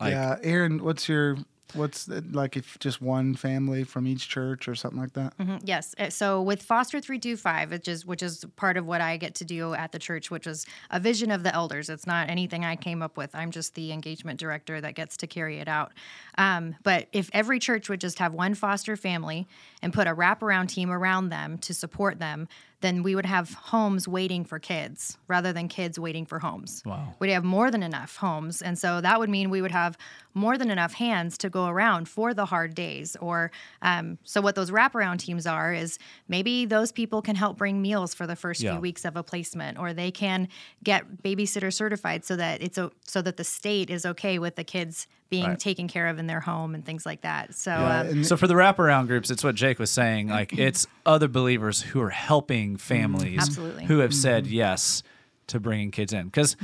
[0.00, 1.36] Like- yeah, Erin, what's your
[1.74, 5.36] what's the, like if just one family from each church or something like that?
[5.36, 5.94] Mhm, Yes.
[5.98, 9.44] Uh, So with Foster 325, which is which is part of what I get to
[9.44, 11.90] do at the church, which is a vision of the elders.
[11.90, 13.34] It's not anything I came up with.
[13.34, 15.92] I'm just the engagement director that gets to carry it out.
[16.38, 19.46] Um, but if every church would just have one foster family
[19.82, 22.48] and put a wraparound team around them to support them,
[22.80, 26.82] then we would have homes waiting for kids rather than kids waiting for homes.
[26.86, 27.14] Wow.
[27.18, 28.62] We'd have more than enough homes.
[28.62, 29.98] And so that would mean we would have
[30.34, 33.16] more than enough hands to go around for the hard days.
[33.20, 33.50] Or
[33.82, 38.14] um, so, what those wraparound teams are is maybe those people can help bring meals
[38.14, 38.72] for the first Yeah.
[38.74, 40.46] few weeks of a placement, or they can
[40.84, 44.64] get babysitter certified so that it's o- so that the state is okay with the
[44.64, 45.58] kids being Right.
[45.58, 47.54] taken care of in their home and things like that.
[47.54, 50.28] So, Yeah, um, So for the wraparound groups, it's what Jake was saying.
[50.38, 53.84] Like it's other believers who are helping families Absolutely.
[53.84, 55.02] who have said yes
[55.48, 56.26] to bringing kids in.
[56.26, 56.56] Because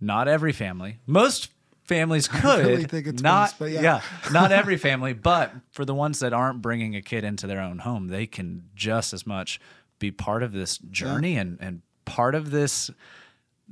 [0.00, 1.50] not every family, most
[1.84, 3.50] families could really think it's not.
[3.52, 4.00] most, but yeah.
[4.32, 7.80] not every family, but for the ones that aren't bringing a kid into their own
[7.80, 9.60] home, they can just as much
[9.98, 12.90] be part of this journey and and part of this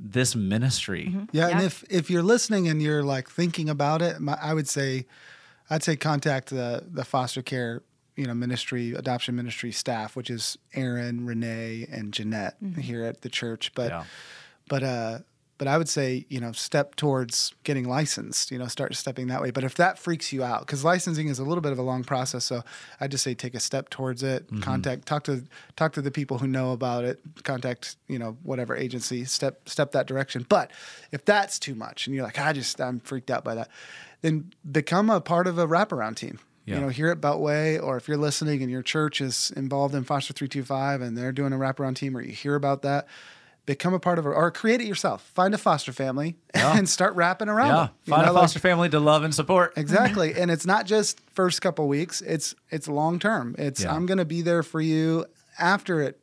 [0.01, 1.13] this ministry.
[1.31, 4.67] Yeah, and if if you're listening and you're like thinking about it, my, I would
[4.67, 5.05] say,
[5.69, 7.83] I'd say contact the the foster care
[8.15, 13.29] you know ministry adoption ministry staff, which is Erin, Renee, and Jeanette here at the
[13.29, 13.71] church.
[13.75, 14.03] But Yeah.
[14.67, 15.19] but uh
[15.59, 18.49] but I would say you know step towards getting licensed.
[18.49, 19.51] You know, start stepping that way.
[19.51, 22.03] But if that freaks you out, because licensing is a little bit of a long
[22.03, 22.63] process, so
[22.99, 24.47] I just say take a step towards it.
[24.47, 24.61] Mm-hmm.
[24.61, 25.43] Contact talk to
[25.75, 27.19] talk to the people who know about it.
[27.43, 29.25] Contact you know whatever agency.
[29.25, 30.45] Step step that direction.
[30.47, 30.71] But
[31.11, 33.69] if that's too much and you're like I just I'm freaked out by that,
[34.21, 36.39] then become a part of a wraparound team.
[36.65, 36.75] Yeah.
[36.75, 40.03] You know, here at Beltway, or if you're listening and your church is involved in
[40.03, 43.07] Foster 325 and they're doing a wraparound team, or you hear about that,
[43.69, 45.21] become a part of it or create it yourself.
[45.35, 46.75] Find a foster family Yeah.
[46.77, 47.67] and start wrapping around.
[47.69, 47.89] Yeah, them.
[48.07, 49.73] Find know, a like- foster family to love and support.
[49.77, 52.21] exactly, and it's not just first couple weeks.
[52.21, 53.55] It's it's long term.
[53.57, 53.93] It's Yeah.
[53.93, 55.25] I'm going to be there for you
[55.59, 56.19] after it.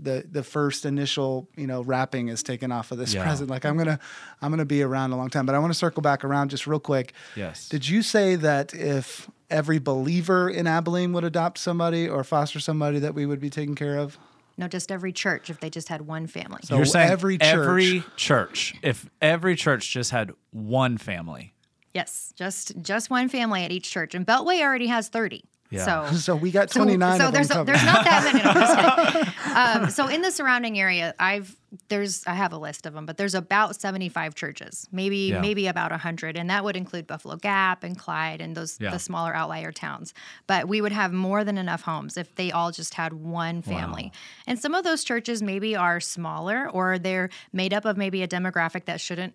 [0.00, 3.24] The, the first initial you know wrapping is taken off of this Yeah.
[3.24, 3.98] present like i'm gonna
[4.40, 6.68] i'm gonna be around a long time but i want to circle back around just
[6.68, 7.68] real quick Yes.
[7.68, 13.00] did you say that if every believer in Abilene would adopt somebody or foster somebody
[13.00, 14.16] that we would be taking care of?
[14.58, 16.60] No, just every church if they just had one family.
[16.64, 21.54] So You're saying every church- every church, if every church just had one family,
[21.94, 25.44] Yes, just just one family at each church, and Beltway already has thirty.
[25.70, 26.06] Yeah.
[26.08, 28.44] So So we got 29 So, of there's them a, there's not that many.
[28.44, 29.54] No, I'm just kidding.
[29.84, 31.54] um, so in the surrounding area, I've
[31.88, 35.40] there's I have a list of them, but there's about 75 churches, maybe Yeah.
[35.42, 38.90] maybe about 100, and that would include Buffalo Gap and Clyde and those Yeah.
[38.90, 40.14] the smaller outlier towns.
[40.46, 44.12] But we would have more than enough homes if they all just had one family.
[44.46, 48.28] And some of those churches maybe are smaller or they're made up of maybe a
[48.28, 49.34] demographic that shouldn't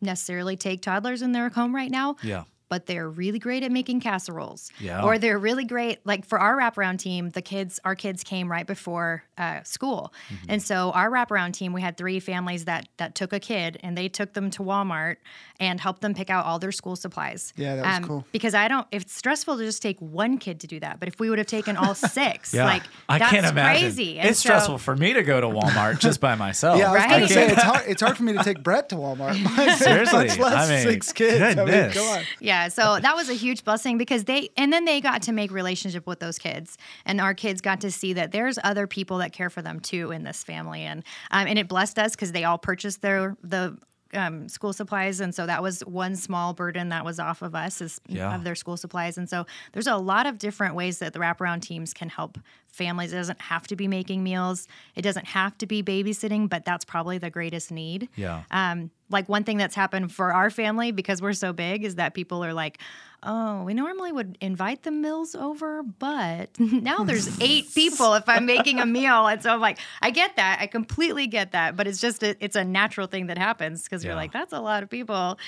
[0.00, 2.16] necessarily take toddlers in their home right now.
[2.22, 2.44] Yeah.
[2.68, 4.70] But they're really great at making casseroles.
[4.78, 5.02] Yeah.
[5.02, 5.98] Or they're really great.
[6.04, 10.50] Like for our wraparound team, the kids, our kids came right before uh, school, Mm-hmm.
[10.50, 13.96] and so our wraparound team, we had three families that that took a kid and
[13.96, 15.16] they took them to Walmart
[15.60, 17.52] and helped them pick out all their school supplies.
[17.56, 18.24] Um, Yeah, that was cool.
[18.32, 18.86] Because I don't.
[18.92, 21.46] It's stressful to just take one kid to do that, but if we would have
[21.48, 22.64] taken all six, Yeah.
[22.64, 23.80] like I that's can't imagine.
[23.82, 24.18] crazy.
[24.18, 26.78] And It's so- stressful for me to go to Walmart just by myself.
[26.78, 27.10] Yeah, I was Right?
[27.10, 27.84] gonna say it's hard.
[27.88, 29.34] It's hard for me to take Brett to Walmart.
[29.78, 31.40] Seriously, much less I mean, six kids.
[31.40, 31.94] I mean, goodness.
[31.94, 32.24] come on.
[32.58, 35.52] Yeah, so that was a huge blessing because they and then they got to make
[35.52, 39.32] relationship with those kids, and our kids got to see that there's other people that
[39.32, 42.44] care for them too in this family, and um, and it blessed us because they
[42.44, 43.76] all purchased their the.
[44.14, 47.82] Um, school supplies, and so that was one small burden that was off of us
[47.82, 48.34] is Yeah.
[48.34, 49.18] of their school supplies.
[49.18, 53.12] And so there's a lot of different ways that the wraparound teams can help families.
[53.12, 54.66] It doesn't have to be making meals.
[54.94, 58.08] It doesn't have to be babysitting, but that's probably the greatest need.
[58.16, 58.44] Yeah.
[58.50, 62.14] Um, like one thing that's happened for our family because we're so big is that
[62.14, 62.78] people are like,
[63.22, 68.46] "Oh, we normally would invite the Mills over, but now there's eight people if I'm
[68.46, 71.86] making a meal." And so I'm like, I get that, I completely get that, but
[71.86, 74.08] it's just a, it's a natural thing that happens because Yeah.
[74.10, 75.38] you're like, that's a lot of people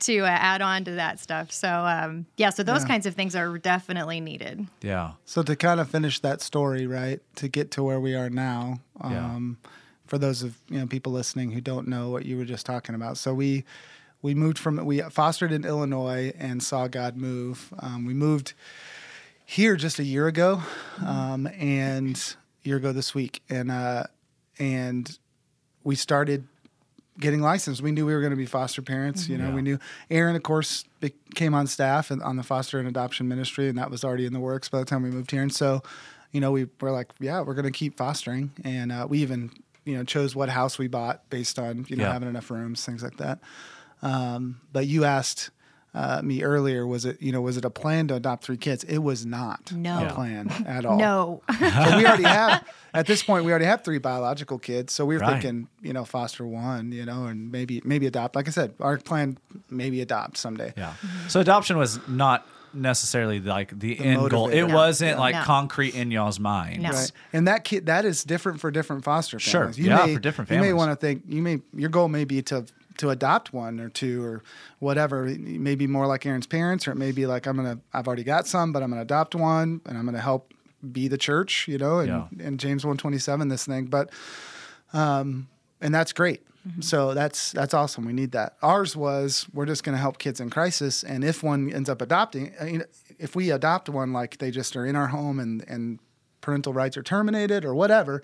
[0.00, 1.52] to uh, add on to that stuff.
[1.52, 2.88] So um, yeah, so those Yeah.
[2.88, 4.66] kinds of things are definitely needed.
[4.82, 5.12] Yeah.
[5.24, 8.80] So to kind of finish that story, right, to get to where we are now,
[9.02, 9.24] Yeah.
[9.24, 9.58] um,
[10.06, 12.94] for those of you know people listening who don't know what you were just talking
[12.94, 13.64] about, so we
[14.22, 17.72] we moved from we fostered in Illinois and saw God move.
[17.78, 18.54] Um, we moved
[19.46, 20.62] here just a year ago,
[21.04, 22.16] um, and
[22.64, 24.04] a year ago this week, and uh,
[24.58, 25.18] and
[25.84, 26.46] we started
[27.20, 27.80] getting licensed.
[27.82, 29.28] We knew we were going to be foster parents.
[29.28, 29.54] You know, Yeah.
[29.54, 29.78] we knew
[30.10, 30.84] Erin, of course,
[31.34, 34.32] came on staff and on the foster and adoption ministry, and that was already in
[34.32, 35.42] the works by the time we moved here.
[35.42, 35.82] And so,
[36.32, 39.50] you know, we were like, yeah, we're going to keep fostering, and uh, we even
[39.84, 42.12] you know chose what house we bought based on you know Yeah.
[42.12, 43.38] having enough rooms, things like that.
[44.02, 45.50] Um, but you asked.
[45.94, 48.84] Uh, me earlier was it you know was it a plan to adopt three kids
[48.84, 50.06] it was not No.
[50.06, 53.82] a plan at all No, so we already have at this point we already have
[53.82, 55.40] three biological kids so we were Right.
[55.42, 58.98] thinking you know foster one you know and maybe maybe adopt like i said our
[58.98, 59.38] plan
[59.70, 60.92] maybe adopt someday Yeah.
[61.26, 64.50] So adoption was not necessarily like the, end goal.
[64.50, 64.74] It motivator.
[64.74, 65.20] wasn't No.
[65.22, 65.42] like No.
[65.42, 66.82] concrete in y'all's mind.
[66.82, 66.90] No.
[66.90, 69.86] right and that kid that is different for different foster families Sure.
[69.86, 72.24] families Yeah, for different families you may want to think you may your goal may
[72.26, 72.66] be to
[72.98, 74.42] to adopt one or two or
[74.78, 75.24] whatever.
[75.26, 78.46] Maybe more like erin's parents or it may be like i'm gonna i've already got
[78.46, 80.52] some but i'm gonna adopt one and i'm gonna help
[80.92, 82.46] be the church you know and, Yeah.
[82.46, 83.86] and james 127 this thing.
[83.86, 84.10] But
[84.92, 85.48] um
[85.80, 86.42] and that's great.
[86.80, 88.04] So that's that's awesome.
[88.04, 88.56] We need that.
[88.62, 92.02] Ours was we're just going to help kids in crisis and if one ends up
[92.02, 92.84] adopting I mean,
[93.18, 95.98] if we adopt one like they just are in our home and and
[96.42, 98.22] parental rights are terminated or whatever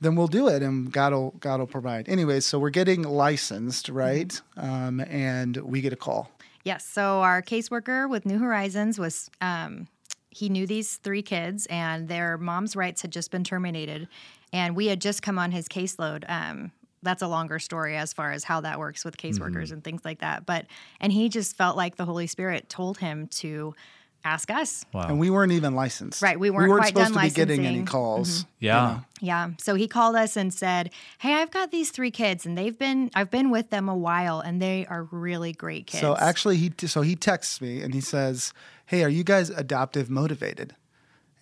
[0.00, 3.88] then we'll do it and god will god will provide anyways so we're getting licensed
[3.88, 6.30] right um, and we get a call
[6.64, 6.84] Yes.
[6.84, 9.88] So our caseworker with New Horizons was um,
[10.28, 14.08] he knew these three kids and their mom's rights had just been terminated,
[14.52, 16.24] and we had just come on his caseload.
[16.28, 20.04] Um, that's a longer story as far as how that works with caseworkers and things
[20.04, 20.44] like that.
[20.44, 20.66] But
[21.00, 23.74] and he just felt like the Holy Spirit told him to
[24.24, 24.84] ask us.
[24.92, 25.08] Wow.
[25.08, 27.34] and we weren't even licensed Right, we weren't we weren't quite supposed done to be
[27.34, 27.86] getting any licensing.
[27.86, 28.50] calls mm-hmm.
[28.60, 29.00] yeah.
[29.20, 29.50] Yeah.
[29.58, 33.10] So he called us and said, "Hey, I've got these three kids, and they've been
[33.14, 36.72] I've been with them a while, and they are really great kids." So actually, he
[36.86, 38.52] so he texts me and he says,
[38.86, 40.74] "Hey, are you guys adoptive motivated?"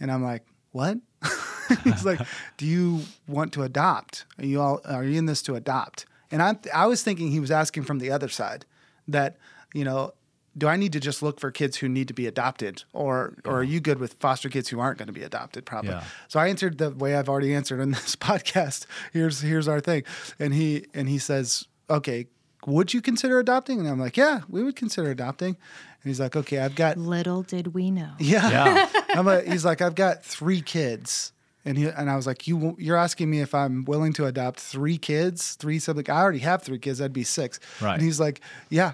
[0.00, 0.98] And I'm like, "What?"
[1.84, 2.20] He's like,
[2.56, 4.24] "Do you want to adopt?
[4.38, 7.40] Are you all are you in this to adopt?" And I I was thinking he
[7.40, 8.64] was asking from the other side
[9.06, 9.36] that
[9.72, 10.14] you know.
[10.58, 13.60] Do I need to just look for kids who need to be adopted, or or
[13.60, 15.64] are you good with foster kids who aren't going to be adopted?
[15.64, 15.90] Probably.
[15.92, 16.04] Yeah.
[16.26, 18.86] So I answered the way I've already answered in this podcast.
[19.12, 20.02] Here's here's our thing,
[20.38, 22.26] and he and he says, "Okay,
[22.66, 25.56] would you consider adopting?" And I'm like, "Yeah, we would consider adopting."
[26.02, 28.10] And he's like, "Okay, I've got little did we know.
[28.18, 28.88] yeah." Yeah.
[29.14, 31.32] I'm a, he's like, "I've got three kids."
[31.64, 34.60] And he and I was like, "You you're asking me if I'm willing to adopt
[34.60, 36.08] three kids, three siblings?
[36.08, 36.98] I already have three kids.
[36.98, 37.58] That'd be six.
[37.80, 37.94] Right.
[37.94, 38.40] And he's like,
[38.70, 38.92] "Yeah."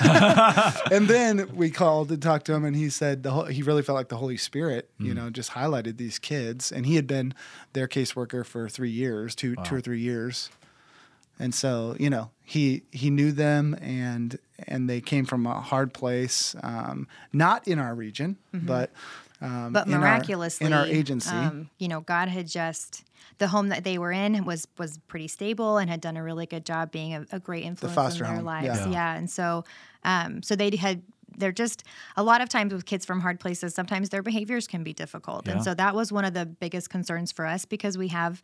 [0.92, 3.82] and then we called and talked to him, and he said the whole, he really
[3.82, 7.34] felt like the Holy Spirit, you know, just highlighted these kids, and he had been
[7.72, 10.50] their caseworker for three years, two two or three years,
[11.38, 14.38] and so you know he he knew them, and
[14.68, 18.90] and they came from a hard place, um, not in our region, but
[19.40, 21.30] um, but in our- miraculously in our agency.
[21.30, 23.04] um, you know god had just
[23.38, 26.46] the home that they were in was was pretty stable and had done a really
[26.46, 28.88] good job being a, a great influence foster in their home, lives yeah.
[28.90, 29.64] yeah, and so
[30.04, 31.02] um, so they had
[31.38, 31.84] they're just
[32.16, 35.46] a lot of times with kids from hard places sometimes their behaviors can be difficult
[35.46, 35.52] Yeah.
[35.54, 38.40] and so that was one of the biggest concerns for us because we have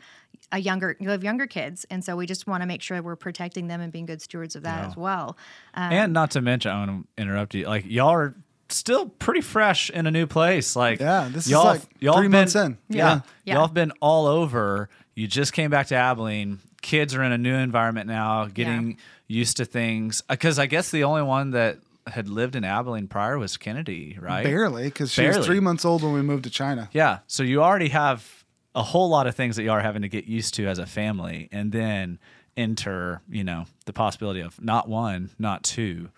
[0.50, 3.16] a younger you have younger kids and so we just want to make sure we're
[3.16, 4.88] protecting them and being good stewards of that Yeah.
[4.88, 5.38] as well
[5.72, 7.66] um, and not to mention, I want to interrupt you.
[7.66, 8.34] Like y'all are
[8.72, 10.74] still pretty fresh in a new place.
[10.76, 12.78] Like Yeah, this is y'all, like y'all three been, months in.
[12.88, 13.54] Yeah, Yeah.
[13.54, 14.88] y'all have been all over.
[15.14, 16.60] You just came back to Abilene.
[16.80, 18.96] Kids are in a new environment now, getting
[19.28, 20.22] used to things.
[20.28, 24.18] Uh, because I guess the only one that had lived in Abilene prior was Kennedy,
[24.20, 24.42] right?
[24.44, 26.88] Barely, because she was three months old when we moved to China.
[26.92, 27.18] Yeah.
[27.28, 30.24] So you already have a whole lot of things that you are having to get
[30.24, 32.18] used to as a family, and then
[32.56, 36.08] enter, you know, the possibility of not one, not two,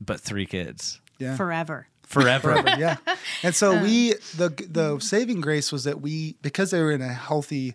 [0.00, 1.36] but three kids Yeah.
[1.36, 1.86] Forever.
[2.10, 2.62] Forever.
[2.78, 2.96] yeah.
[3.42, 7.12] And so we the the saving grace was that we because they were in a
[7.12, 7.74] healthy,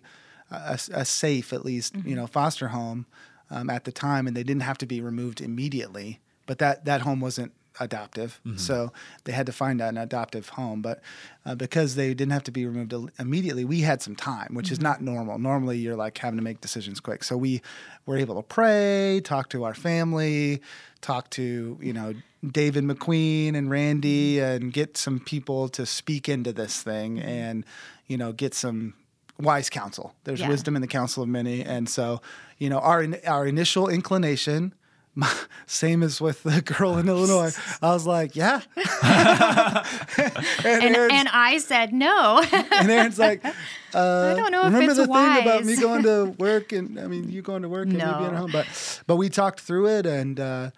[0.50, 3.06] uh, a, a safe at least you know foster home
[3.50, 6.20] um, at the time, and they didn't have to be removed immediately.
[6.46, 8.90] But that that home wasn't adoptive, so
[9.24, 10.80] they had to find an adoptive home.
[10.80, 11.02] But
[11.44, 14.80] uh, because they didn't have to be removed immediately, we had some time, which is
[14.80, 15.38] not normal.
[15.38, 17.24] Normally, you're like having to make decisions quick.
[17.24, 17.60] So we
[18.06, 20.62] were able to pray, talk to our family,
[21.06, 22.14] talk to you know
[22.46, 27.64] David McQueen and Randy, and get some people to speak into this thing, and
[28.06, 28.94] you know get some
[29.38, 30.14] wise counsel.
[30.24, 30.48] There's Yeah.
[30.48, 32.20] wisdom in the counsel of many, and so
[32.58, 34.74] you know our our initial inclination.
[35.66, 37.56] Same as with the girl in Illinois.
[37.80, 38.60] I was like, yeah.
[40.62, 42.44] and, And, and I said no.
[42.52, 43.52] and Erin's like, uh,
[43.94, 47.06] I don't know if remember it's the thing about me going to work and I
[47.06, 48.66] mean you going to work and me being at home, but
[49.06, 50.70] but we talked through it and uh,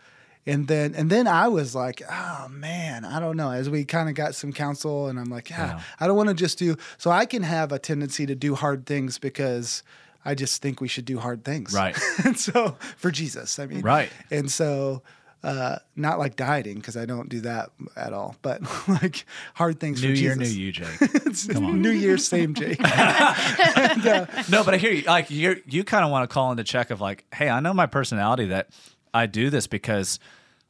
[0.49, 3.51] and then and then I was like, oh man, I don't know.
[3.53, 5.81] As we kind of got some counsel, and I'm like, yeah, Yeah.
[6.01, 6.77] I don't want to just do.
[6.97, 9.83] So I can have a tendency to do hard things because
[10.25, 11.97] I just think we should do hard things, Right.
[12.25, 14.11] and so for Jesus, I mean, Right.
[14.31, 15.03] and so.
[15.41, 20.03] Uh, not like dieting because I don't do that at all, but like hard things
[20.03, 20.57] new for year, Jesus.
[20.57, 20.89] new you, Jake.
[21.27, 21.81] It's Come on.
[21.81, 22.81] New Year's, same Jake.
[22.81, 25.03] No, but I hear you.
[25.03, 27.73] Like you, you kind of want to call into check of like, hey, I know
[27.73, 28.71] my personality that
[29.15, 30.19] I do this because,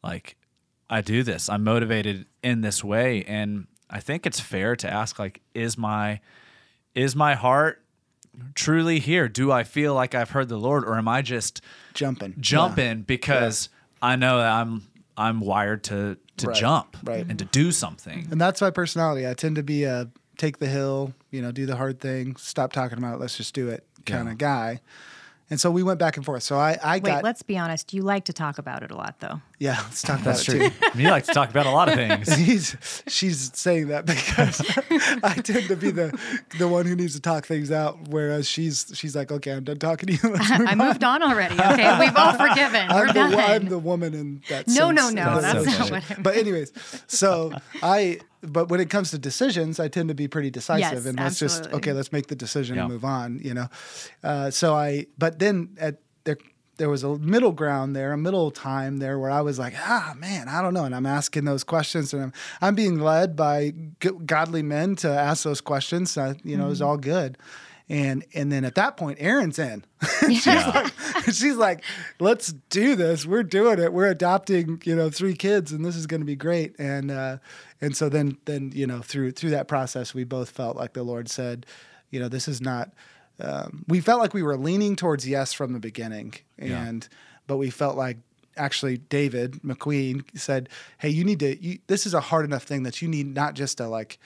[0.02, 0.36] like,
[0.90, 1.48] I do this.
[1.48, 6.20] I'm motivated in this way, and I think it's fair to ask, like, is my,
[6.94, 7.82] is my heart
[8.54, 9.28] truly here?
[9.28, 11.60] Do I feel like I've heard the Lord, or am I just
[11.94, 12.34] Jumping.
[12.38, 13.68] jumping because
[14.00, 17.26] I know that I'm I'm wired to to Right, jump right.
[17.28, 18.28] and to do something.
[18.30, 19.26] And that's my personality.
[19.26, 22.72] I tend to be a take the hill, you know, do the hard thing, stop
[22.72, 24.32] talking about it, let's just do it kind Yeah.
[24.32, 24.80] of guy.
[25.50, 26.44] And so we went back and forth.
[26.44, 27.92] So I, I Wait, got, let's be honest.
[27.92, 29.40] You like to talk about it a lot, though.
[29.60, 30.66] Yeah, let's talk That's about true.
[30.66, 31.02] it too.
[31.02, 32.32] you like to talk about a lot of things.
[32.36, 32.76] He's,
[33.08, 34.60] she's saying that because
[35.24, 36.16] I tend to be the
[36.58, 39.78] the one who needs to talk things out, whereas she's she's like, okay, I'm done
[39.78, 40.32] talking to you.
[40.34, 41.54] Let's move I on." moved on already.
[41.54, 42.88] Okay, we've all forgiven.
[42.88, 43.34] We're I'm the, done.
[43.34, 44.68] I'm the woman in that.
[44.68, 45.14] No, no, sense.
[45.14, 46.04] no, that's that's, so not funny.
[46.14, 46.22] what.
[46.22, 46.72] but anyways,
[47.08, 51.06] so I but when it comes to decisions, I tend to be pretty decisive Yes,
[51.06, 52.82] and let's just okay, let's make the decision Yeah.
[52.82, 53.68] and move on, you know.
[54.22, 55.98] Uh, so I but then at
[56.78, 60.14] there was a middle ground there, a middle time there where I was like, ah,
[60.16, 63.74] man, I don't know, and I'm asking those questions, and I'm I'm being led by
[64.00, 66.16] g- godly men to ask those questions.
[66.16, 67.36] Uh, you know, it was all good,
[67.88, 69.84] and and then at that point, Erin's in.
[70.28, 70.92] she's like,
[71.26, 71.82] she's like,
[72.20, 73.26] let's do this.
[73.26, 73.92] We're doing it.
[73.92, 76.78] We're adopting, you know, three kids, and this is going to be great.
[76.78, 77.38] And uh,
[77.80, 81.02] and so then then you know through through that process, we both felt like the
[81.02, 81.66] Lord said,
[82.10, 82.92] you know, this is not.
[83.40, 86.82] Um, we felt like we were leaning towards yes from the beginning, Yeah.
[86.84, 87.08] and
[87.46, 88.18] but we felt like
[88.56, 91.62] actually David McQueen said, "Hey, you need to.
[91.62, 94.18] You, this is a hard enough thing that you need not just to like."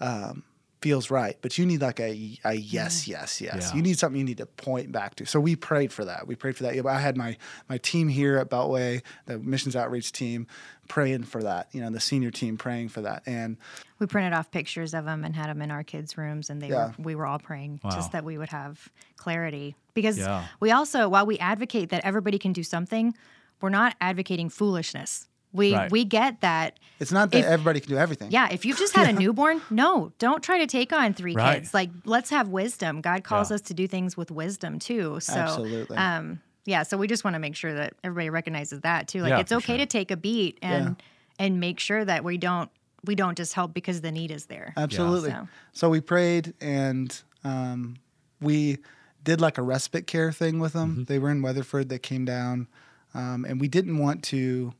[0.00, 0.42] Um,
[0.86, 3.08] feels right, but you need like a, a yes, mm.
[3.08, 3.70] yes, yes.
[3.70, 3.76] Yeah.
[3.76, 5.26] You need something you need to point back to.
[5.26, 6.28] So we prayed for that.
[6.28, 6.76] We prayed for that.
[6.76, 7.36] Yeah, I had my
[7.68, 10.46] my team here at Beltway, the missions outreach team,
[10.86, 11.66] praying for that.
[11.72, 13.24] You know, the senior team praying for that.
[13.26, 13.56] And
[13.98, 16.68] We printed off pictures of them and had them in our kids' rooms, and they
[16.68, 16.86] Yeah.
[16.88, 17.90] were, we were all praying Wow.
[17.90, 19.74] just that we would have clarity.
[19.94, 20.44] Because Yeah.
[20.60, 23.12] we also, while we advocate that everybody can do something,
[23.60, 25.26] we're not advocating foolishness.
[25.56, 25.90] We Right.
[25.90, 26.78] we get that.
[27.00, 28.30] it's not that If- everybody can do everything.
[28.30, 31.56] Yeah, if you've just had a newborn, no, don't try to take on three Right.
[31.60, 31.74] kids.
[31.74, 33.00] Like, let's have wisdom.
[33.00, 33.56] God calls Yeah.
[33.56, 35.18] us to do things with wisdom too.
[35.20, 35.96] So, Absolutely.
[35.96, 36.82] um, yeah.
[36.84, 39.20] So we just want to make sure that everybody recognizes that too.
[39.22, 39.78] Like, Yeah, it's okay sure.
[39.78, 40.96] to take a beat and
[41.38, 42.70] and make sure that we don't
[43.04, 44.72] we don't just help because the need is there.
[44.76, 45.30] Absolutely.
[45.30, 47.96] So- So we prayed and um,
[48.40, 48.78] we
[49.22, 51.04] did like a respite care thing with them.
[51.04, 51.88] They were in Weatherford.
[51.88, 52.66] They came down,
[53.14, 54.72] um, and we didn't want to,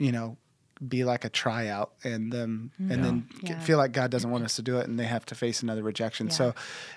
[0.00, 0.36] you know,
[0.88, 3.48] be like a tryout and them and then Yeah.
[3.50, 5.62] get, feel like God doesn't want us to do it and they have to face
[5.62, 6.28] another rejection.
[6.28, 6.32] Yeah.
[6.32, 6.54] So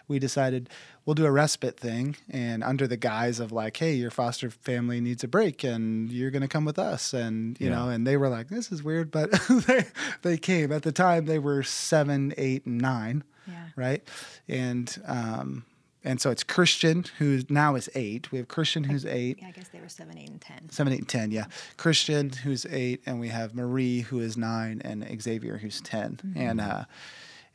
[0.07, 0.69] we decided
[1.05, 5.01] we'll do a respite thing and under the guise of like, hey, your foster family
[5.01, 7.75] needs a break and you're going to come with us and you Yeah.
[7.75, 9.29] know and they were like, this is weird, but
[9.67, 9.83] they
[10.21, 13.65] they came at the time they were seven, eight, and nine Yeah.
[13.75, 14.01] right?
[14.47, 15.65] And um,
[16.03, 18.31] and so it's Christian, who now is eight.
[18.31, 19.37] We have Christian, who's eight.
[19.41, 20.69] Yeah, I guess they were seven, eight, and ten.
[20.69, 21.31] Seven, eight, and ten.
[21.31, 21.45] Yeah,
[21.77, 26.37] Christian, who's eight, and we have Marie, who is nine, and Xavier, who's 10 Mm-hmm.
[26.41, 26.83] And uh,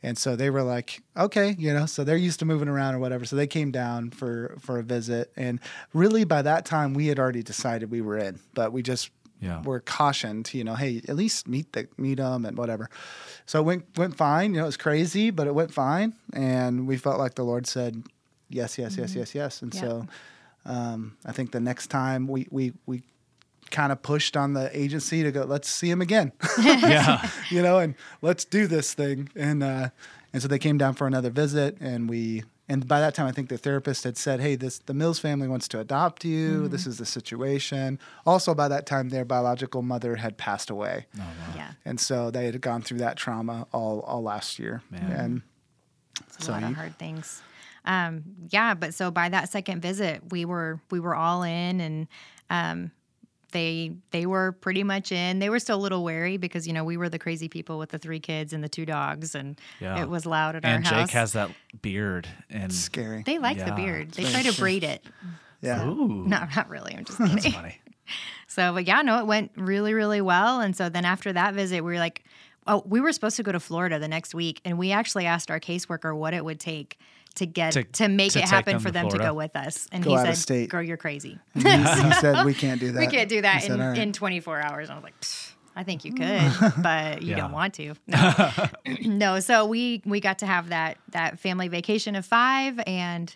[0.01, 2.99] and so they were like, okay, you know, so they're used to moving around or
[2.99, 3.25] whatever.
[3.25, 5.59] So they came down for for a visit, and
[5.93, 9.61] really by that time we had already decided we were in, but we just Yeah.
[9.61, 12.89] were cautioned, you know, hey, at least meet the meet them and whatever.
[13.45, 14.53] So it went went fine.
[14.53, 17.67] You know, it was crazy, but it went fine, and we felt like the Lord
[17.67, 18.03] said,
[18.49, 19.81] yes, yes, yes, yes, yes, and Yeah.
[19.81, 20.07] so.
[20.65, 23.03] Um, I think the next time we we we
[23.71, 27.29] kind of pushed on the agency to go, let's see him again, yeah.
[27.49, 29.29] you know, and let's do this thing.
[29.35, 29.89] And uh,
[30.33, 33.31] and so they came down for another visit, and we and by that time I
[33.31, 36.67] think the therapist had said, hey, this the Mills family wants to adopt you.
[36.67, 37.97] This is the situation.
[38.25, 41.05] Also, by that time, their biological mother had passed away,
[41.55, 44.83] Yeah, and so they had gone through that trauma all all last year.
[44.91, 45.11] Man.
[45.11, 45.41] And
[46.27, 47.41] it's a So lot you- of hard things.
[47.85, 52.07] Um, yeah, but so by that second visit, we were we were all in, and
[52.49, 52.91] um,
[53.51, 55.39] they they were pretty much in.
[55.39, 57.89] They were still a little wary because you know we were the crazy people with
[57.89, 60.01] the three kids and the two dogs, and Yeah.
[60.01, 60.99] it was loud at And our house.
[61.01, 61.49] And Jake has that
[61.81, 63.23] beard and scary.
[63.25, 63.65] they like Yeah.
[63.69, 64.11] the beard.
[64.11, 65.03] They try to braid it.
[65.61, 65.85] yeah.
[65.87, 66.25] Ooh.
[66.27, 66.95] No, not really.
[66.95, 67.51] I'm just That's kidding.
[67.53, 67.79] funny.
[68.47, 70.59] So, but yeah, no, it went really, really well.
[70.61, 72.23] And so then after that visit, we were like,
[72.65, 75.51] oh, we were supposed to go to Florida the next week, and we actually asked
[75.51, 76.97] our caseworker what it would take
[77.35, 79.29] to get To- to, make to it happen them for to them to Florida?
[79.29, 79.87] go with us.
[79.91, 80.69] And Go he out of said, state.
[80.69, 81.37] "Girl, you're crazy.
[81.55, 82.99] And he, he said we can't do that.
[82.99, 85.19] we can't do that He said, in, in 24 hours." And I was like.
[85.21, 86.51] "Pfft, I think you could,
[86.83, 87.37] but you Yeah.
[87.37, 87.93] don't want to.
[88.07, 88.33] No.
[89.05, 89.39] no.
[89.39, 93.33] So we we got to have that that family vacation of five, and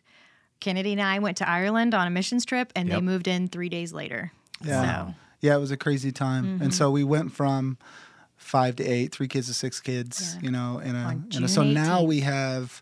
[0.60, 3.70] Kennedy and I went to Ireland on a missions trip, and they moved in three
[3.70, 4.32] days later.
[4.62, 5.08] Yeah.
[5.08, 6.46] So Yeah, it was a crazy time.
[6.46, 6.64] Mm-hmm.
[6.64, 7.78] And so we went from
[8.36, 10.42] five to eight, three kids to six kids, Yeah.
[10.46, 12.82] you know, in a, in a so June now we have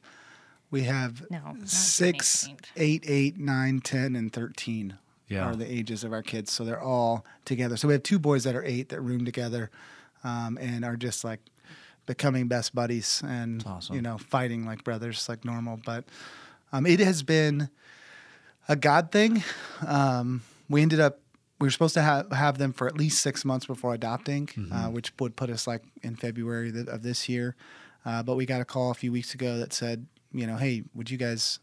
[0.72, 2.66] we have No, not June six, 18th.
[2.78, 4.98] eight, eight, nine, ten, and thirteen
[5.28, 5.46] Yeah.
[5.46, 6.52] are the ages of our kids.
[6.52, 7.78] So they're all together.
[7.78, 9.70] So we have two boys that are eight that room together
[10.24, 11.40] um, and are just like
[12.06, 13.96] becoming best buddies and awesome.
[13.96, 15.80] you know, fighting like brothers like normal.
[15.86, 16.06] But
[16.74, 17.70] um, it has been
[18.68, 19.44] a God thing.
[19.86, 21.20] Um, we ended up
[21.60, 24.88] we were supposed to have have them for at least six months before adopting, uh,
[24.88, 27.56] which would put us like in February th- of this year.
[28.04, 30.84] Uh, but we got a call a few weeks ago that said, you know, hey,
[30.96, 31.60] would you guys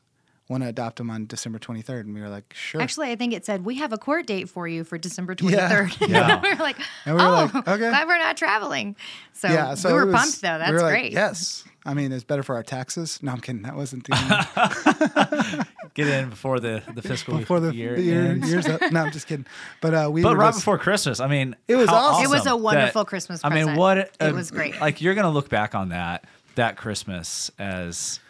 [0.49, 2.01] want to adopt them on December 23rd?
[2.01, 2.81] And we were like, sure.
[2.81, 6.01] Actually, I think it said we have a court date for you for December 23rd.
[6.01, 6.07] Yeah.
[6.09, 6.41] yeah.
[6.43, 7.77] we were like, And we were oh, like, okay.
[7.91, 8.97] glad we're not traveling.
[9.35, 10.59] So, yeah, so we were it was- pumped though.
[10.59, 11.13] That's we were like, great.
[11.13, 13.19] Yes, I mean it's better for our taxes.
[13.23, 13.63] No, I'm kidding.
[13.63, 17.97] That wasn't the Get in before the, the fiscal before the year.
[17.97, 18.51] the year, ends.
[18.51, 18.81] years up.
[18.93, 19.47] No, I'm just kidding.
[19.81, 22.25] But uh, we But were right just- before Christmas, I mean, It was awesome.
[22.25, 23.79] It was a that- wonderful Christmas I mean, present.
[23.79, 24.81] what It was great.
[24.81, 28.21] Like you're gonna look back on that that Christmas as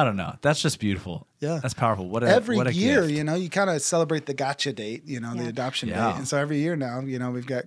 [0.00, 0.34] I don't know.
[0.42, 1.26] That's just beautiful.
[1.40, 1.58] Yeah.
[1.62, 2.08] that's powerful.
[2.08, 3.12] What a every what a year, gift.
[3.16, 6.08] you know, you kind of celebrate the gotcha date, you know, the adoption Yeah.
[6.12, 6.16] date.
[6.18, 7.64] And so every year now, you know, we've got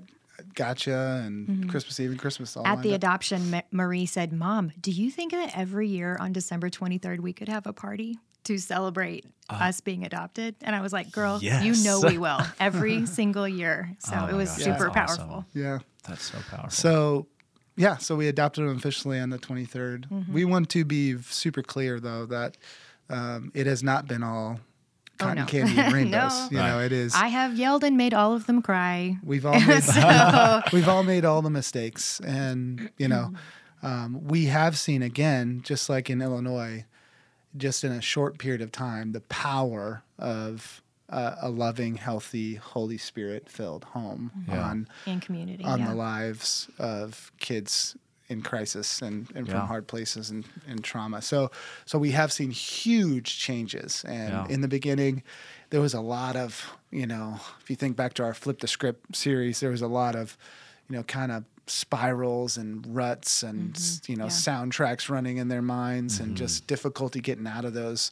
[0.55, 2.73] gotcha and Christmas Eve and Christmas all Mm-hmm.
[2.78, 2.95] At the up.
[2.95, 7.34] adoption, Ma- Marie said, Mom, do you think that every year on December 23rd we
[7.34, 10.55] could have a party to celebrate us being adopted?
[10.61, 13.95] And I was like, Girl, you Uh, know we will every single year.
[13.99, 15.28] So Oh it was gosh, super that's awesome.
[15.30, 15.45] powerful.
[15.53, 15.80] Yeah.
[16.07, 16.69] That's so powerful.
[16.71, 17.28] So,
[17.78, 20.09] yeah, so we adopted them officially on the 23rd.
[20.09, 20.34] Mm-hmm.
[20.34, 22.57] We want to be super clear, though, that
[23.09, 24.59] um, it has not been all
[25.19, 25.45] Oh, cotton no.
[25.45, 26.51] candy and rainbows.
[26.51, 26.59] No.
[26.59, 27.15] You know, it is.
[27.15, 29.17] I have yelled and made all of them cry.
[29.23, 33.34] We've all made So, we've all made all the mistakes, and you know,
[33.84, 36.86] um, we have seen again, just like in Illinois,
[37.55, 42.97] just in a short period of time, the power of uh, a loving, healthy, Holy
[42.97, 44.70] Spirit filled home Yeah.
[44.70, 45.64] on in community.
[45.64, 45.89] on yeah.
[45.89, 47.95] the lives of kids
[48.30, 49.68] in crisis and, and from Yeah.
[49.68, 51.22] hard places and, and trauma.
[51.22, 51.49] So
[51.86, 54.03] so we have seen huge changes.
[54.08, 54.47] And Yeah.
[54.49, 55.24] in the beginning,
[55.70, 58.68] there was a lot of, you know, if you think back to our Flip the
[58.68, 60.38] Script series, there was a lot of,
[60.89, 63.78] you know, kind of spirals and ruts and
[64.08, 64.30] you know yeah.
[64.30, 68.10] soundtracks running in their minds and just difficulty getting out of those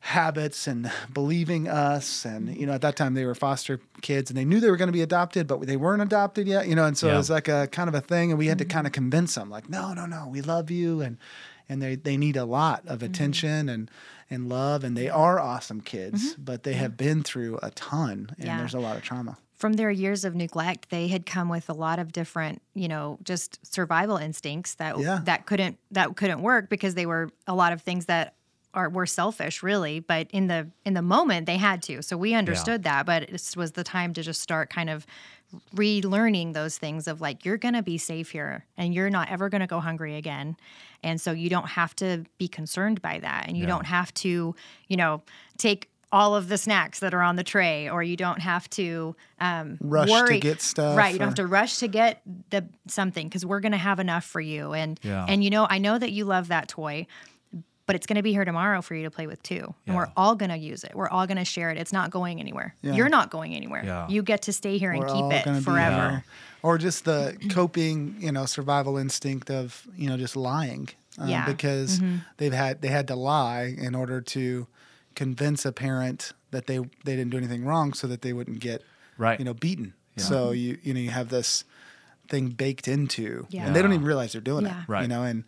[0.00, 2.24] habits and believing us.
[2.24, 4.76] And you know at that time they were foster kids and they knew they were
[4.76, 6.84] going to be adopted but they weren't adopted yet you know?
[6.84, 7.14] And so Yeah.
[7.14, 8.72] it was like a kind of a thing and we had to mm-hmm.
[8.72, 11.00] kind of convince them like no no no we love you.
[11.00, 11.18] And
[11.68, 13.06] and they they need a lot of mm-hmm.
[13.06, 13.90] attention and
[14.30, 16.42] and love and they are awesome kids mm-hmm.
[16.44, 18.58] but they have been through a ton and Yeah.
[18.58, 19.36] there's a lot of trauma.
[19.56, 23.18] From their years of neglect, they had come with a lot of different, you know,
[23.24, 25.20] just survival instincts that Yeah.
[25.24, 28.34] that couldn't that couldn't work because they were a lot of things that
[28.74, 30.00] are were selfish, really.
[30.00, 32.02] But in the in the moment, they had to.
[32.02, 35.06] So we understood that, but it was the time to just start kind of
[35.74, 39.48] relearning those things of like you're going to be safe here and you're not ever
[39.48, 40.56] going to go hungry again
[41.02, 43.68] and so you don't have to be concerned by that and you Yeah.
[43.70, 44.54] don't have to
[44.88, 45.22] you know
[45.56, 49.14] take all of the snacks that are on the tray or you don't have to
[49.40, 52.66] um, Rush to get stuff right you don't or- have to rush to get the
[52.86, 55.24] something because we're going to have enough for you and Yeah.
[55.28, 57.06] and you know i know that you love that toy
[57.88, 59.74] but it's going to be here tomorrow for you to play with too.
[59.86, 60.94] And we're all going to use it.
[60.94, 61.78] We're all going to share it.
[61.78, 62.74] It's not going anywhere.
[62.82, 62.92] Yeah.
[62.92, 63.82] You're not going anywhere.
[63.82, 64.06] Yeah.
[64.08, 66.22] You get to stay here and We're all keep gonna it be forever.
[66.62, 71.42] Or just the coping, you know, survival instinct of you know just lying, um, Yeah.
[71.44, 71.50] Mm-hmm.
[71.52, 72.00] because
[72.36, 74.66] they've had they had to lie in order to
[75.14, 78.82] convince a parent that they they didn't do anything wrong, so that they wouldn't get
[79.16, 79.38] Right.
[79.38, 79.94] you know beaten.
[80.18, 81.64] So you you know you have this
[82.28, 83.64] thing baked into, Yeah.
[83.66, 84.82] and they don't even realize they're doing Yeah.
[84.82, 84.88] it.
[84.88, 85.02] Right.
[85.02, 85.44] You know, and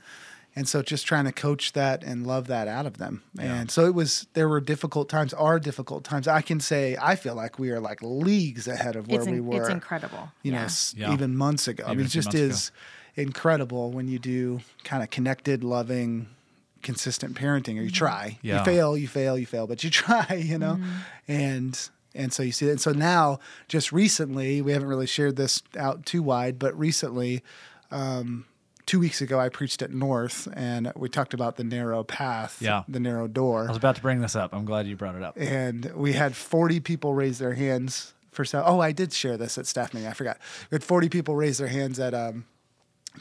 [0.56, 3.22] and so just trying to coach that and love that out of them.
[3.38, 6.26] And so it was there were difficult times, are difficult times.
[6.28, 9.40] I can say I feel like we are like leagues ahead of where It's, we
[9.40, 9.60] were.
[9.60, 10.30] it's incredible.
[10.42, 10.64] You know, Yeah.
[10.64, 11.12] s- Yeah.
[11.12, 11.84] even months ago.
[11.86, 12.72] I mean, it just months is
[13.16, 16.28] incredible when you do kind of connected, loving,
[16.82, 18.38] consistent parenting, or you try.
[18.42, 18.58] Yeah.
[18.60, 20.34] You fail, you fail, you fail, but you try.
[20.34, 20.80] You know,
[21.28, 21.78] and
[22.14, 22.70] and so you see it.
[22.70, 23.38] And so now,
[23.68, 27.42] just recently, we haven't really shared this out too wide, but recently,
[27.92, 28.46] um,
[28.90, 32.82] two weeks ago, I preached at North, and we talked about the narrow path, Yeah.
[32.88, 34.52] the narrow door I was about to bring this up.
[34.52, 35.34] I'm glad you brought it up.
[35.38, 38.64] and we had 40 people raise their hands for some.
[38.66, 40.08] Oh, I did share this at staff meeting.
[40.10, 40.38] I forgot.
[40.72, 42.46] We had 40 people raise their hands at um,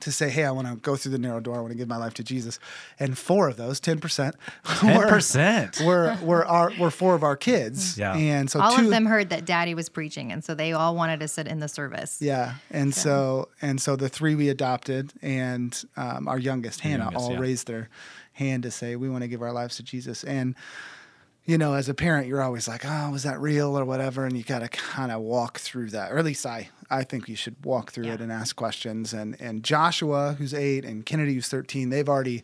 [0.02, 1.56] to say, "Hey, I want to go through the narrow door.
[1.56, 2.60] I want to give my life to Jesus."
[3.00, 4.36] And four of those, 10 percent,
[4.66, 5.82] Ten percent.
[5.82, 7.98] were were our were four of our kids.
[7.98, 8.16] Yeah.
[8.16, 10.32] and so all two of them heard that daddy was preaching.
[10.32, 12.22] And so they all wanted to sit in the service.
[12.22, 17.26] Yeah, and so and so the three we adopted and um, our youngest Hannah youngest,
[17.26, 17.40] all yeah.
[17.40, 17.90] raised their
[18.34, 20.24] hand to say we want to give our lives to Jesus.
[20.24, 20.56] And
[21.50, 24.38] you know, as a parent, you're always like, "Oh, was that real or whatever?" And
[24.38, 27.36] you got to kind of walk through that, or at least I I think you
[27.36, 29.14] should walk through it and ask questions.
[29.14, 32.44] And and Joshua, who's eight, and Kennedy, who's thirteen, they've already.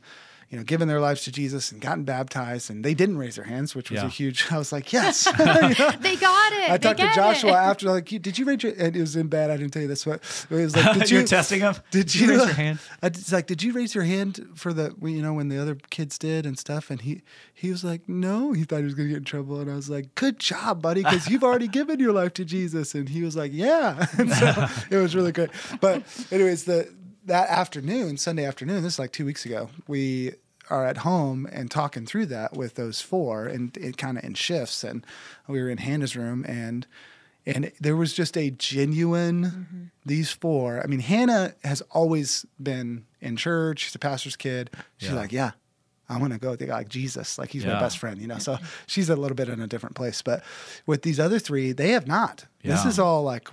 [0.50, 3.46] You know, given their lives to Jesus and gotten baptized, and they didn't raise their
[3.46, 4.06] hands, which was Yeah.
[4.06, 4.46] a huge.
[4.52, 5.36] I was like, yes, They
[6.16, 6.70] got it.
[6.70, 7.56] I They talked to Joshua it.
[7.56, 8.74] after, like, did you raise your?
[8.76, 9.50] Hand and it was in bad.
[9.50, 11.74] I didn't tell you this, but it was like, did you You're testing him.
[11.92, 12.80] Did you, raise your hand?
[13.02, 15.76] I, it's like, did you raise your hand for the, you know, when the other
[15.90, 16.92] kids did and stuff?
[16.92, 17.22] And he,
[17.54, 18.52] he was like, no.
[18.54, 21.02] He thought he was gonna get in trouble, and I was like, good job, buddy,
[21.04, 22.94] because you've already given your life to Jesus.
[22.94, 24.06] And he was like, yeah.
[24.20, 25.50] And so it was really great.
[25.82, 26.94] But anyways, the
[27.26, 30.34] that afternoon, Sunday afternoon, this is like two weeks ago, we
[30.70, 34.34] are at home and talking through that with those four and it kind of in
[34.34, 34.84] shifts.
[34.84, 35.06] And
[35.48, 36.88] we were in Hannah's room and
[37.48, 39.84] and there was just a genuine mm-hmm.
[40.04, 44.72] these four i mean hannah has always been in church she's a pastor's kid.
[44.98, 45.16] She's Yeah.
[45.16, 45.52] like yeah
[46.10, 47.74] i want to go with the guy like jesus like he's Yeah.
[47.76, 48.40] my best friend you know?
[48.40, 48.58] So
[48.88, 50.24] she's a little bit in a different place.
[50.24, 50.44] But
[50.88, 52.46] with these other three they have not.
[52.64, 53.48] This is all like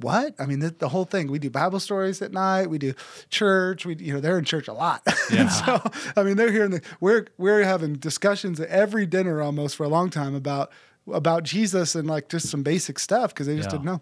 [0.00, 2.92] what i mean the, the whole thing we do bible stories at night we do
[3.30, 5.00] church we you know they're in church a lot
[5.32, 5.48] Yeah.
[5.48, 5.80] so
[6.16, 9.88] i mean they're hearing the we're we're having discussions at every dinner almost for a
[9.88, 10.70] long time about
[11.10, 13.72] about jesus and like just some basic stuff because they just Yeah.
[13.78, 14.00] didn't know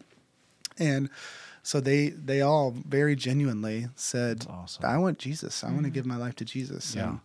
[0.78, 1.11] and
[1.62, 4.85] so they they all very genuinely said, awesome.
[4.85, 5.64] "I want Jesus.
[5.64, 7.09] I want to give my life to Jesus." Yeah.
[7.09, 7.20] And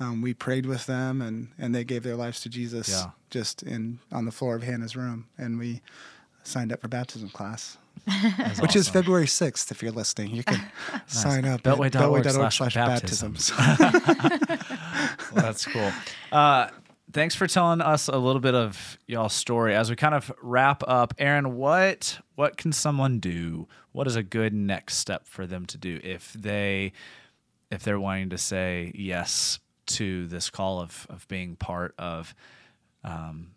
[0.00, 3.10] um, we prayed with them, and and they gave their lives to Jesus Yeah.
[3.30, 5.80] just in on the floor of Hannah's room, and we
[6.42, 7.78] signed up for baptism class,
[8.60, 8.88] Which is.
[8.88, 9.70] February sixth.
[9.70, 10.60] If you're listening, you can
[11.06, 13.50] sign up Beltway.org slash slash baptisms.
[13.50, 14.64] baptisms.
[15.32, 15.90] Well, that's cool.
[16.32, 16.68] Uh,
[17.12, 19.74] thanks for telling us a little bit of y'all's story.
[19.74, 23.68] As we kind of wrap up, Erin, what what can someone do?
[23.92, 26.92] What is a good next step for them to do if they
[27.70, 32.34] if they're wanting to say yes to this call of of being part of
[33.04, 33.48] um,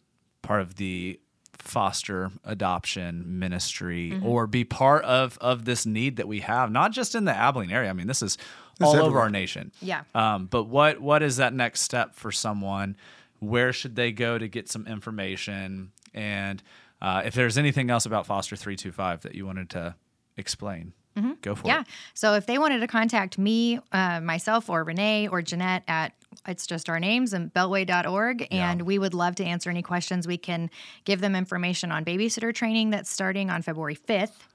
[0.42, 1.20] part of the
[1.62, 7.16] foster adoption ministry or be part of of this need that we have not just
[7.16, 8.38] in the Abilene area I mean this is
[8.82, 10.04] all over our nation Yeah.
[10.16, 12.96] um, but what what is that next step for someone?
[13.40, 15.92] Where should they go to get some information?
[16.14, 16.62] And
[17.02, 19.96] uh, if there's anything else about Foster three two five that you wanted to
[20.38, 20.94] explain,
[21.42, 21.82] go for Yeah.
[21.82, 21.88] it.
[21.88, 21.94] Yeah.
[22.14, 26.14] So if they wanted to contact me, uh, myself, or Renee or Jeanette at
[26.48, 28.86] it's just our names and beltway.org, and Yeah.
[28.86, 30.26] we would love to answer any questions.
[30.26, 30.70] We can
[31.04, 34.48] give them information on babysitter training that's starting on February 5th.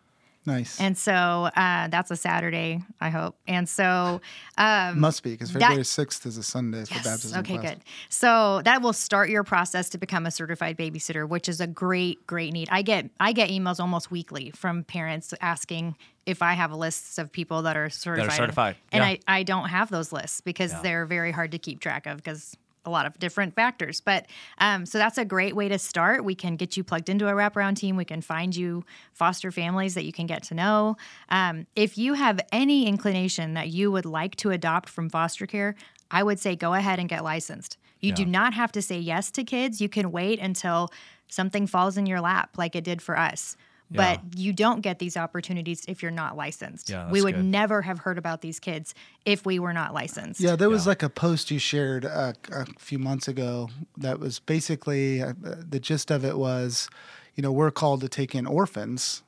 [0.47, 0.81] Nice.
[0.81, 3.37] And so uh, that's a Saturday, I hope.
[3.49, 4.21] And so
[4.59, 7.05] um, Must be because February sixth is a Sunday for Yes.
[7.05, 7.41] baptism.
[7.41, 7.75] Okay, class.
[7.75, 7.81] good.
[8.09, 12.27] So that will start your process to become a certified babysitter, which is a great,
[12.27, 12.69] great need.
[12.71, 17.31] I get I get emails almost weekly from parents asking if I have lists of
[17.31, 18.37] people that are certified.
[18.37, 19.09] certified, And yeah.
[19.29, 20.83] I, I don't have those lists because Yeah.
[20.83, 22.57] they're very hard to keep track of because
[22.87, 24.01] a lot of different factors.
[24.01, 24.27] But
[24.59, 26.25] um, so that's a great way to start.
[26.25, 27.97] We can get you plugged into a wraparound team.
[27.97, 30.97] We can find you foster families that you can get to know.
[31.29, 35.75] Um, if you have any inclination that you would like to adopt from foster care,
[36.11, 37.79] I would say go ahead and get licensed.
[38.01, 39.81] You do not have to say yes to kids.
[39.81, 40.93] You can wait until
[41.29, 43.57] something falls in your lap, like it did for us.
[43.91, 46.91] But you don't get these opportunities if you're not licensed.
[46.91, 47.45] Yeah, we would good.
[47.45, 50.41] never have heard about these kids if we were not licensed.
[50.41, 54.41] Yeah, there was like a post you shared uh, a few months ago that was
[54.41, 56.89] basically uh, the gist of it was,
[57.37, 59.23] you know, we're called to take in orphans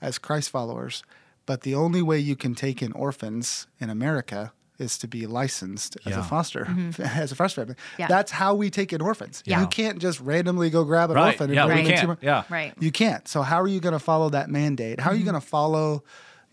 [0.00, 1.02] as Christ followers,
[1.46, 5.96] but the only way you can take in orphans in America is to be licensed
[6.04, 6.66] as a foster
[6.98, 7.74] as a foster family.
[7.74, 8.00] Mm-hmm.
[8.02, 8.08] Yeah.
[8.08, 9.42] That's how we take in orphans.
[9.46, 9.60] Yeah.
[9.60, 11.26] You can't just randomly go grab an Right.
[11.28, 12.18] orphan and Yeah, bring we them into can't.
[12.22, 12.42] Yeah.
[12.50, 12.74] Right.
[12.80, 13.26] you can't.
[13.28, 15.00] So how are you going to follow that mandate?
[15.00, 15.18] How are Mm-hmm.
[15.20, 16.02] you going to follow,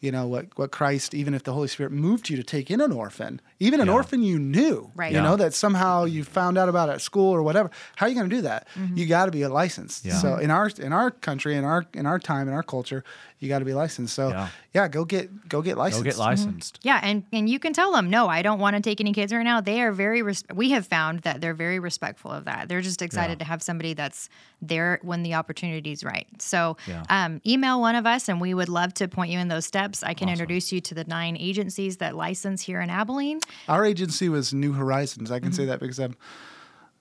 [0.02, 2.80] you know, what what Christ, even if the Holy Spirit moved you to take in
[2.82, 3.94] an orphan, even an Yeah.
[3.94, 5.12] orphan you knew, Right.
[5.12, 5.24] you Yeah.
[5.24, 7.72] know, that somehow you found out about at school or whatever.
[7.96, 8.68] How are you going to do that?
[8.76, 8.98] Mm-hmm.
[8.98, 10.06] You got to be licensed.
[10.06, 10.18] Yeah.
[10.18, 13.04] So in our in our country, in our in our time, in our culture,
[13.42, 14.14] you got to be licensed.
[14.14, 14.48] So Yeah.
[14.74, 14.88] yeah.
[14.88, 16.04] go get go get licensed.
[16.18, 16.24] Go licensed.
[16.24, 16.80] get licensed.
[16.84, 19.34] Yeah, and and you can tell them, no, I don't want to take any kids
[19.34, 19.60] right now.
[19.60, 20.22] They are very.
[20.22, 22.70] Res- we have found that they're very respectful of that.
[22.70, 23.44] They're just excited Yeah.
[23.44, 24.30] to have somebody that's
[24.62, 26.28] there when the opportunity is right.
[26.40, 27.04] So, Yeah.
[27.10, 30.04] um, email one of us, and we would love to point you in those steps.
[30.04, 33.40] I can introduce you to the nine agencies that license here in Abilene.
[33.68, 35.32] Our agency was New Horizons.
[35.32, 35.56] I can Mm-hmm.
[35.56, 36.16] say that because I'm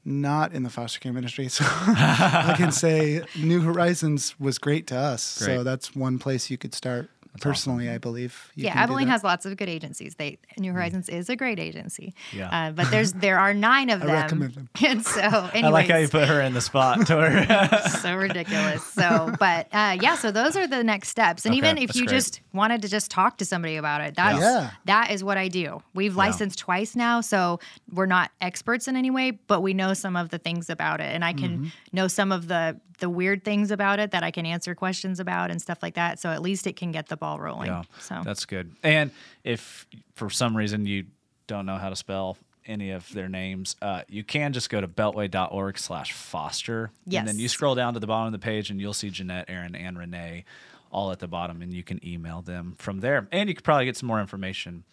[0.04, 1.48] not in the foster care ministry.
[1.48, 5.38] So I can say New Horizons was great to us.
[5.38, 5.56] Great.
[5.56, 7.10] So that's one place you could start
[7.40, 8.50] personally, I believe.
[8.54, 9.12] You yeah, can do Abilene that.
[9.12, 10.14] has lots of good agencies.
[10.16, 12.14] They New Horizons is a great agency.
[12.32, 12.48] Yeah.
[12.68, 14.14] uh, but there's there are nine of I them.
[14.14, 14.68] recommend them.
[14.84, 18.84] And so, anyways, I like how you put her in the spot to so ridiculous.
[18.84, 21.44] So, but uh, yeah, so those are the next steps.
[21.46, 22.16] And Okay, even if you great.
[22.16, 24.70] just wanted to just talk to somebody about it, that's Yeah.
[24.86, 25.82] that is what I do.
[25.94, 27.60] We've licensed twice now, so
[27.92, 31.14] we're not experts in any way, but we know some of the things about it,
[31.14, 31.66] and I can Mm-hmm.
[31.92, 35.50] know some of the the weird things about it that I can answer questions about
[35.50, 36.20] and stuff like that.
[36.20, 37.68] So at least it can get the ball rolling.
[37.68, 38.74] Yeah, So that's good.
[38.82, 39.10] And
[39.44, 41.06] if for some reason you
[41.46, 42.36] don't know how to spell
[42.66, 46.90] any of their names, uh, you can just go to beltway.org slash foster.
[47.20, 49.46] And then you scroll down to the bottom of the page and you'll see Jeanette,
[49.48, 50.44] Erin, and Renee
[50.92, 53.28] all at the bottom, and you can email them from there.
[53.30, 54.84] And you could probably get some more information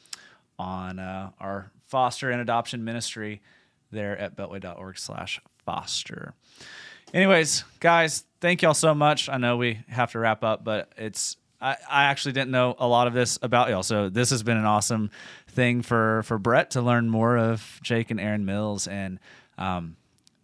[0.59, 3.41] on uh, our foster and adoption ministry
[3.91, 6.33] there at beltway.org slash foster.
[7.13, 9.29] Anyways, guys, thank y'all so much.
[9.29, 12.87] I know we have to wrap up, but it's I, I actually didn't know a
[12.87, 13.83] lot of this about y'all.
[13.83, 15.09] So this has been an awesome
[15.47, 19.19] thing for for Brett to learn more of Jake and Erin Mills, and
[19.57, 19.95] um,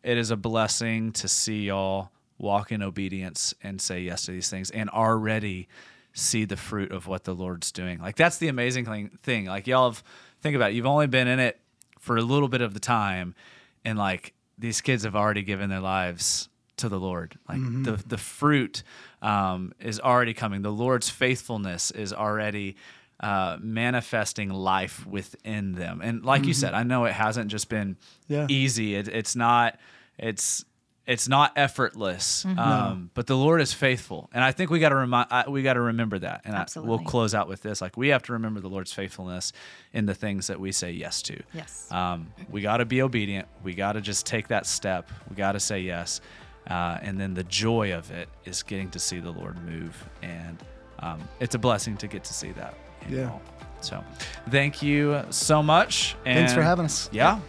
[0.04, 4.50] it is a blessing to see y'all walk in obedience and say yes to these
[4.50, 5.68] things, and already
[6.14, 8.00] see the fruit of what the Lord's doing.
[8.00, 9.46] Like that's the amazing thing.
[9.46, 10.04] Like y'all have
[10.42, 10.76] think about it.
[10.76, 11.60] You've only been in it
[12.00, 13.36] for a little bit of the time,
[13.84, 16.48] and like these kids have already given their lives
[16.84, 17.38] to the Lord.
[17.50, 18.84] Like the the fruit
[19.22, 20.62] um, is already coming.
[20.62, 22.76] The Lord's faithfulness is already
[23.20, 26.02] uh, manifesting life within them.
[26.04, 27.96] And like you said, I know it hasn't just been
[28.28, 28.48] Yeah.
[28.50, 28.96] easy.
[28.96, 29.80] It, it's not.
[30.20, 30.66] It's
[31.06, 32.46] it's not effortless.
[32.46, 35.62] Um, but the Lord is faithful, and I think we got to remind I, we
[35.62, 36.42] got to remember that.
[36.46, 39.52] And I, we'll close out with this: like we have to remember the Lord's faithfulness
[39.92, 41.42] in the things that we say yes to.
[41.54, 41.92] Yes.
[41.92, 43.48] Um, we got to be obedient.
[43.64, 45.10] We got to just take that step.
[45.30, 46.22] We got to say yes.
[46.70, 50.10] Uh, and then the joy of it is getting to see the Lord move.
[50.22, 50.58] And
[51.00, 52.76] um, it's a blessing to get to see that.
[53.10, 53.22] Yeah.
[53.22, 53.42] y'all.
[53.82, 54.04] So
[54.50, 56.16] thank you so much.
[56.26, 57.10] And Thanks for having us.
[57.12, 57.40] Yeah.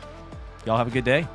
[0.66, 1.28] Y'all have a good day.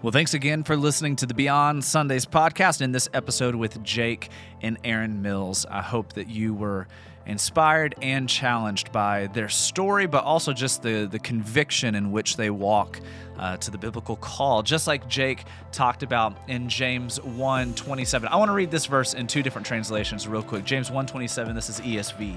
[0.00, 4.28] Well, thanks again for listening to the Beyond Sundays podcast in this episode with Jake
[4.62, 5.66] and Erin Mills.
[5.68, 6.86] I hope that you were
[7.28, 12.50] inspired and challenged by their story, but also just the, the conviction in which they
[12.50, 12.98] walk
[13.38, 18.28] uh, to the biblical call, just like Jake talked about in James 1 27.
[18.28, 20.64] I want to read this verse in two different translations real quick.
[20.64, 22.36] James 1 27, this is ESV.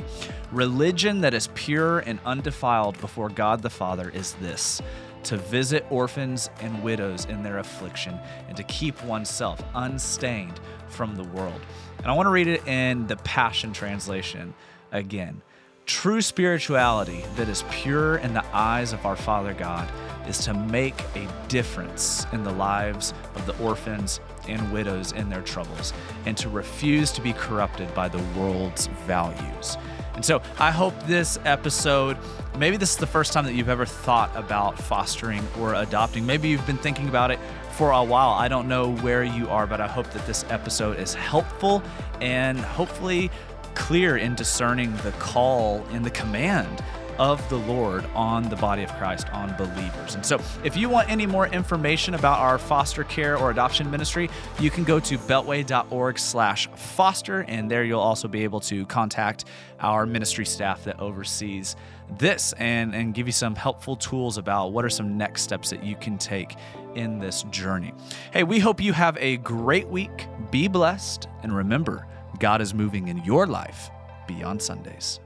[0.52, 4.82] Religion that is pure and undefiled before God the Father is this
[5.24, 8.18] to visit orphans and widows in their affliction,
[8.48, 11.62] and to keep oneself unstained from the world.
[12.00, 14.54] And I want to read it in the Passion Translation
[14.92, 15.42] again.
[15.86, 19.92] True spirituality that is pure in the eyes of our Father God
[20.28, 25.42] is to make a difference in the lives of the orphans and widows in their
[25.42, 25.94] troubles,
[26.26, 29.78] and to refuse to be corrupted by the world's values.
[30.14, 32.18] And so I hope this episode,
[32.58, 36.26] maybe this is the first time that you've ever thought about fostering or adopting.
[36.26, 37.40] Maybe you've been thinking about it
[37.72, 38.32] for a while.
[38.32, 41.82] I don't know where you are, but I hope that this episode is helpful
[42.20, 43.32] and hopefully
[43.76, 46.82] clear in discerning the call and the command
[47.22, 50.16] of the Lord on the body of Christ, on believers.
[50.16, 54.28] And so, if you want any more information about our foster care or adoption ministry,
[54.60, 59.46] you can go to beltway.org/foster, and there you'll also be able to contact
[59.82, 61.76] our ministry staff that oversees
[62.18, 65.84] this and, and give you some helpful tools about what are some next steps that
[65.84, 66.56] you can take
[66.96, 67.94] in this journey.
[68.34, 70.26] Hey, we hope you have a great week.
[70.50, 72.08] Be blessed, and remember,
[72.42, 73.92] God is moving in your life
[74.28, 75.20] beyond Sundays.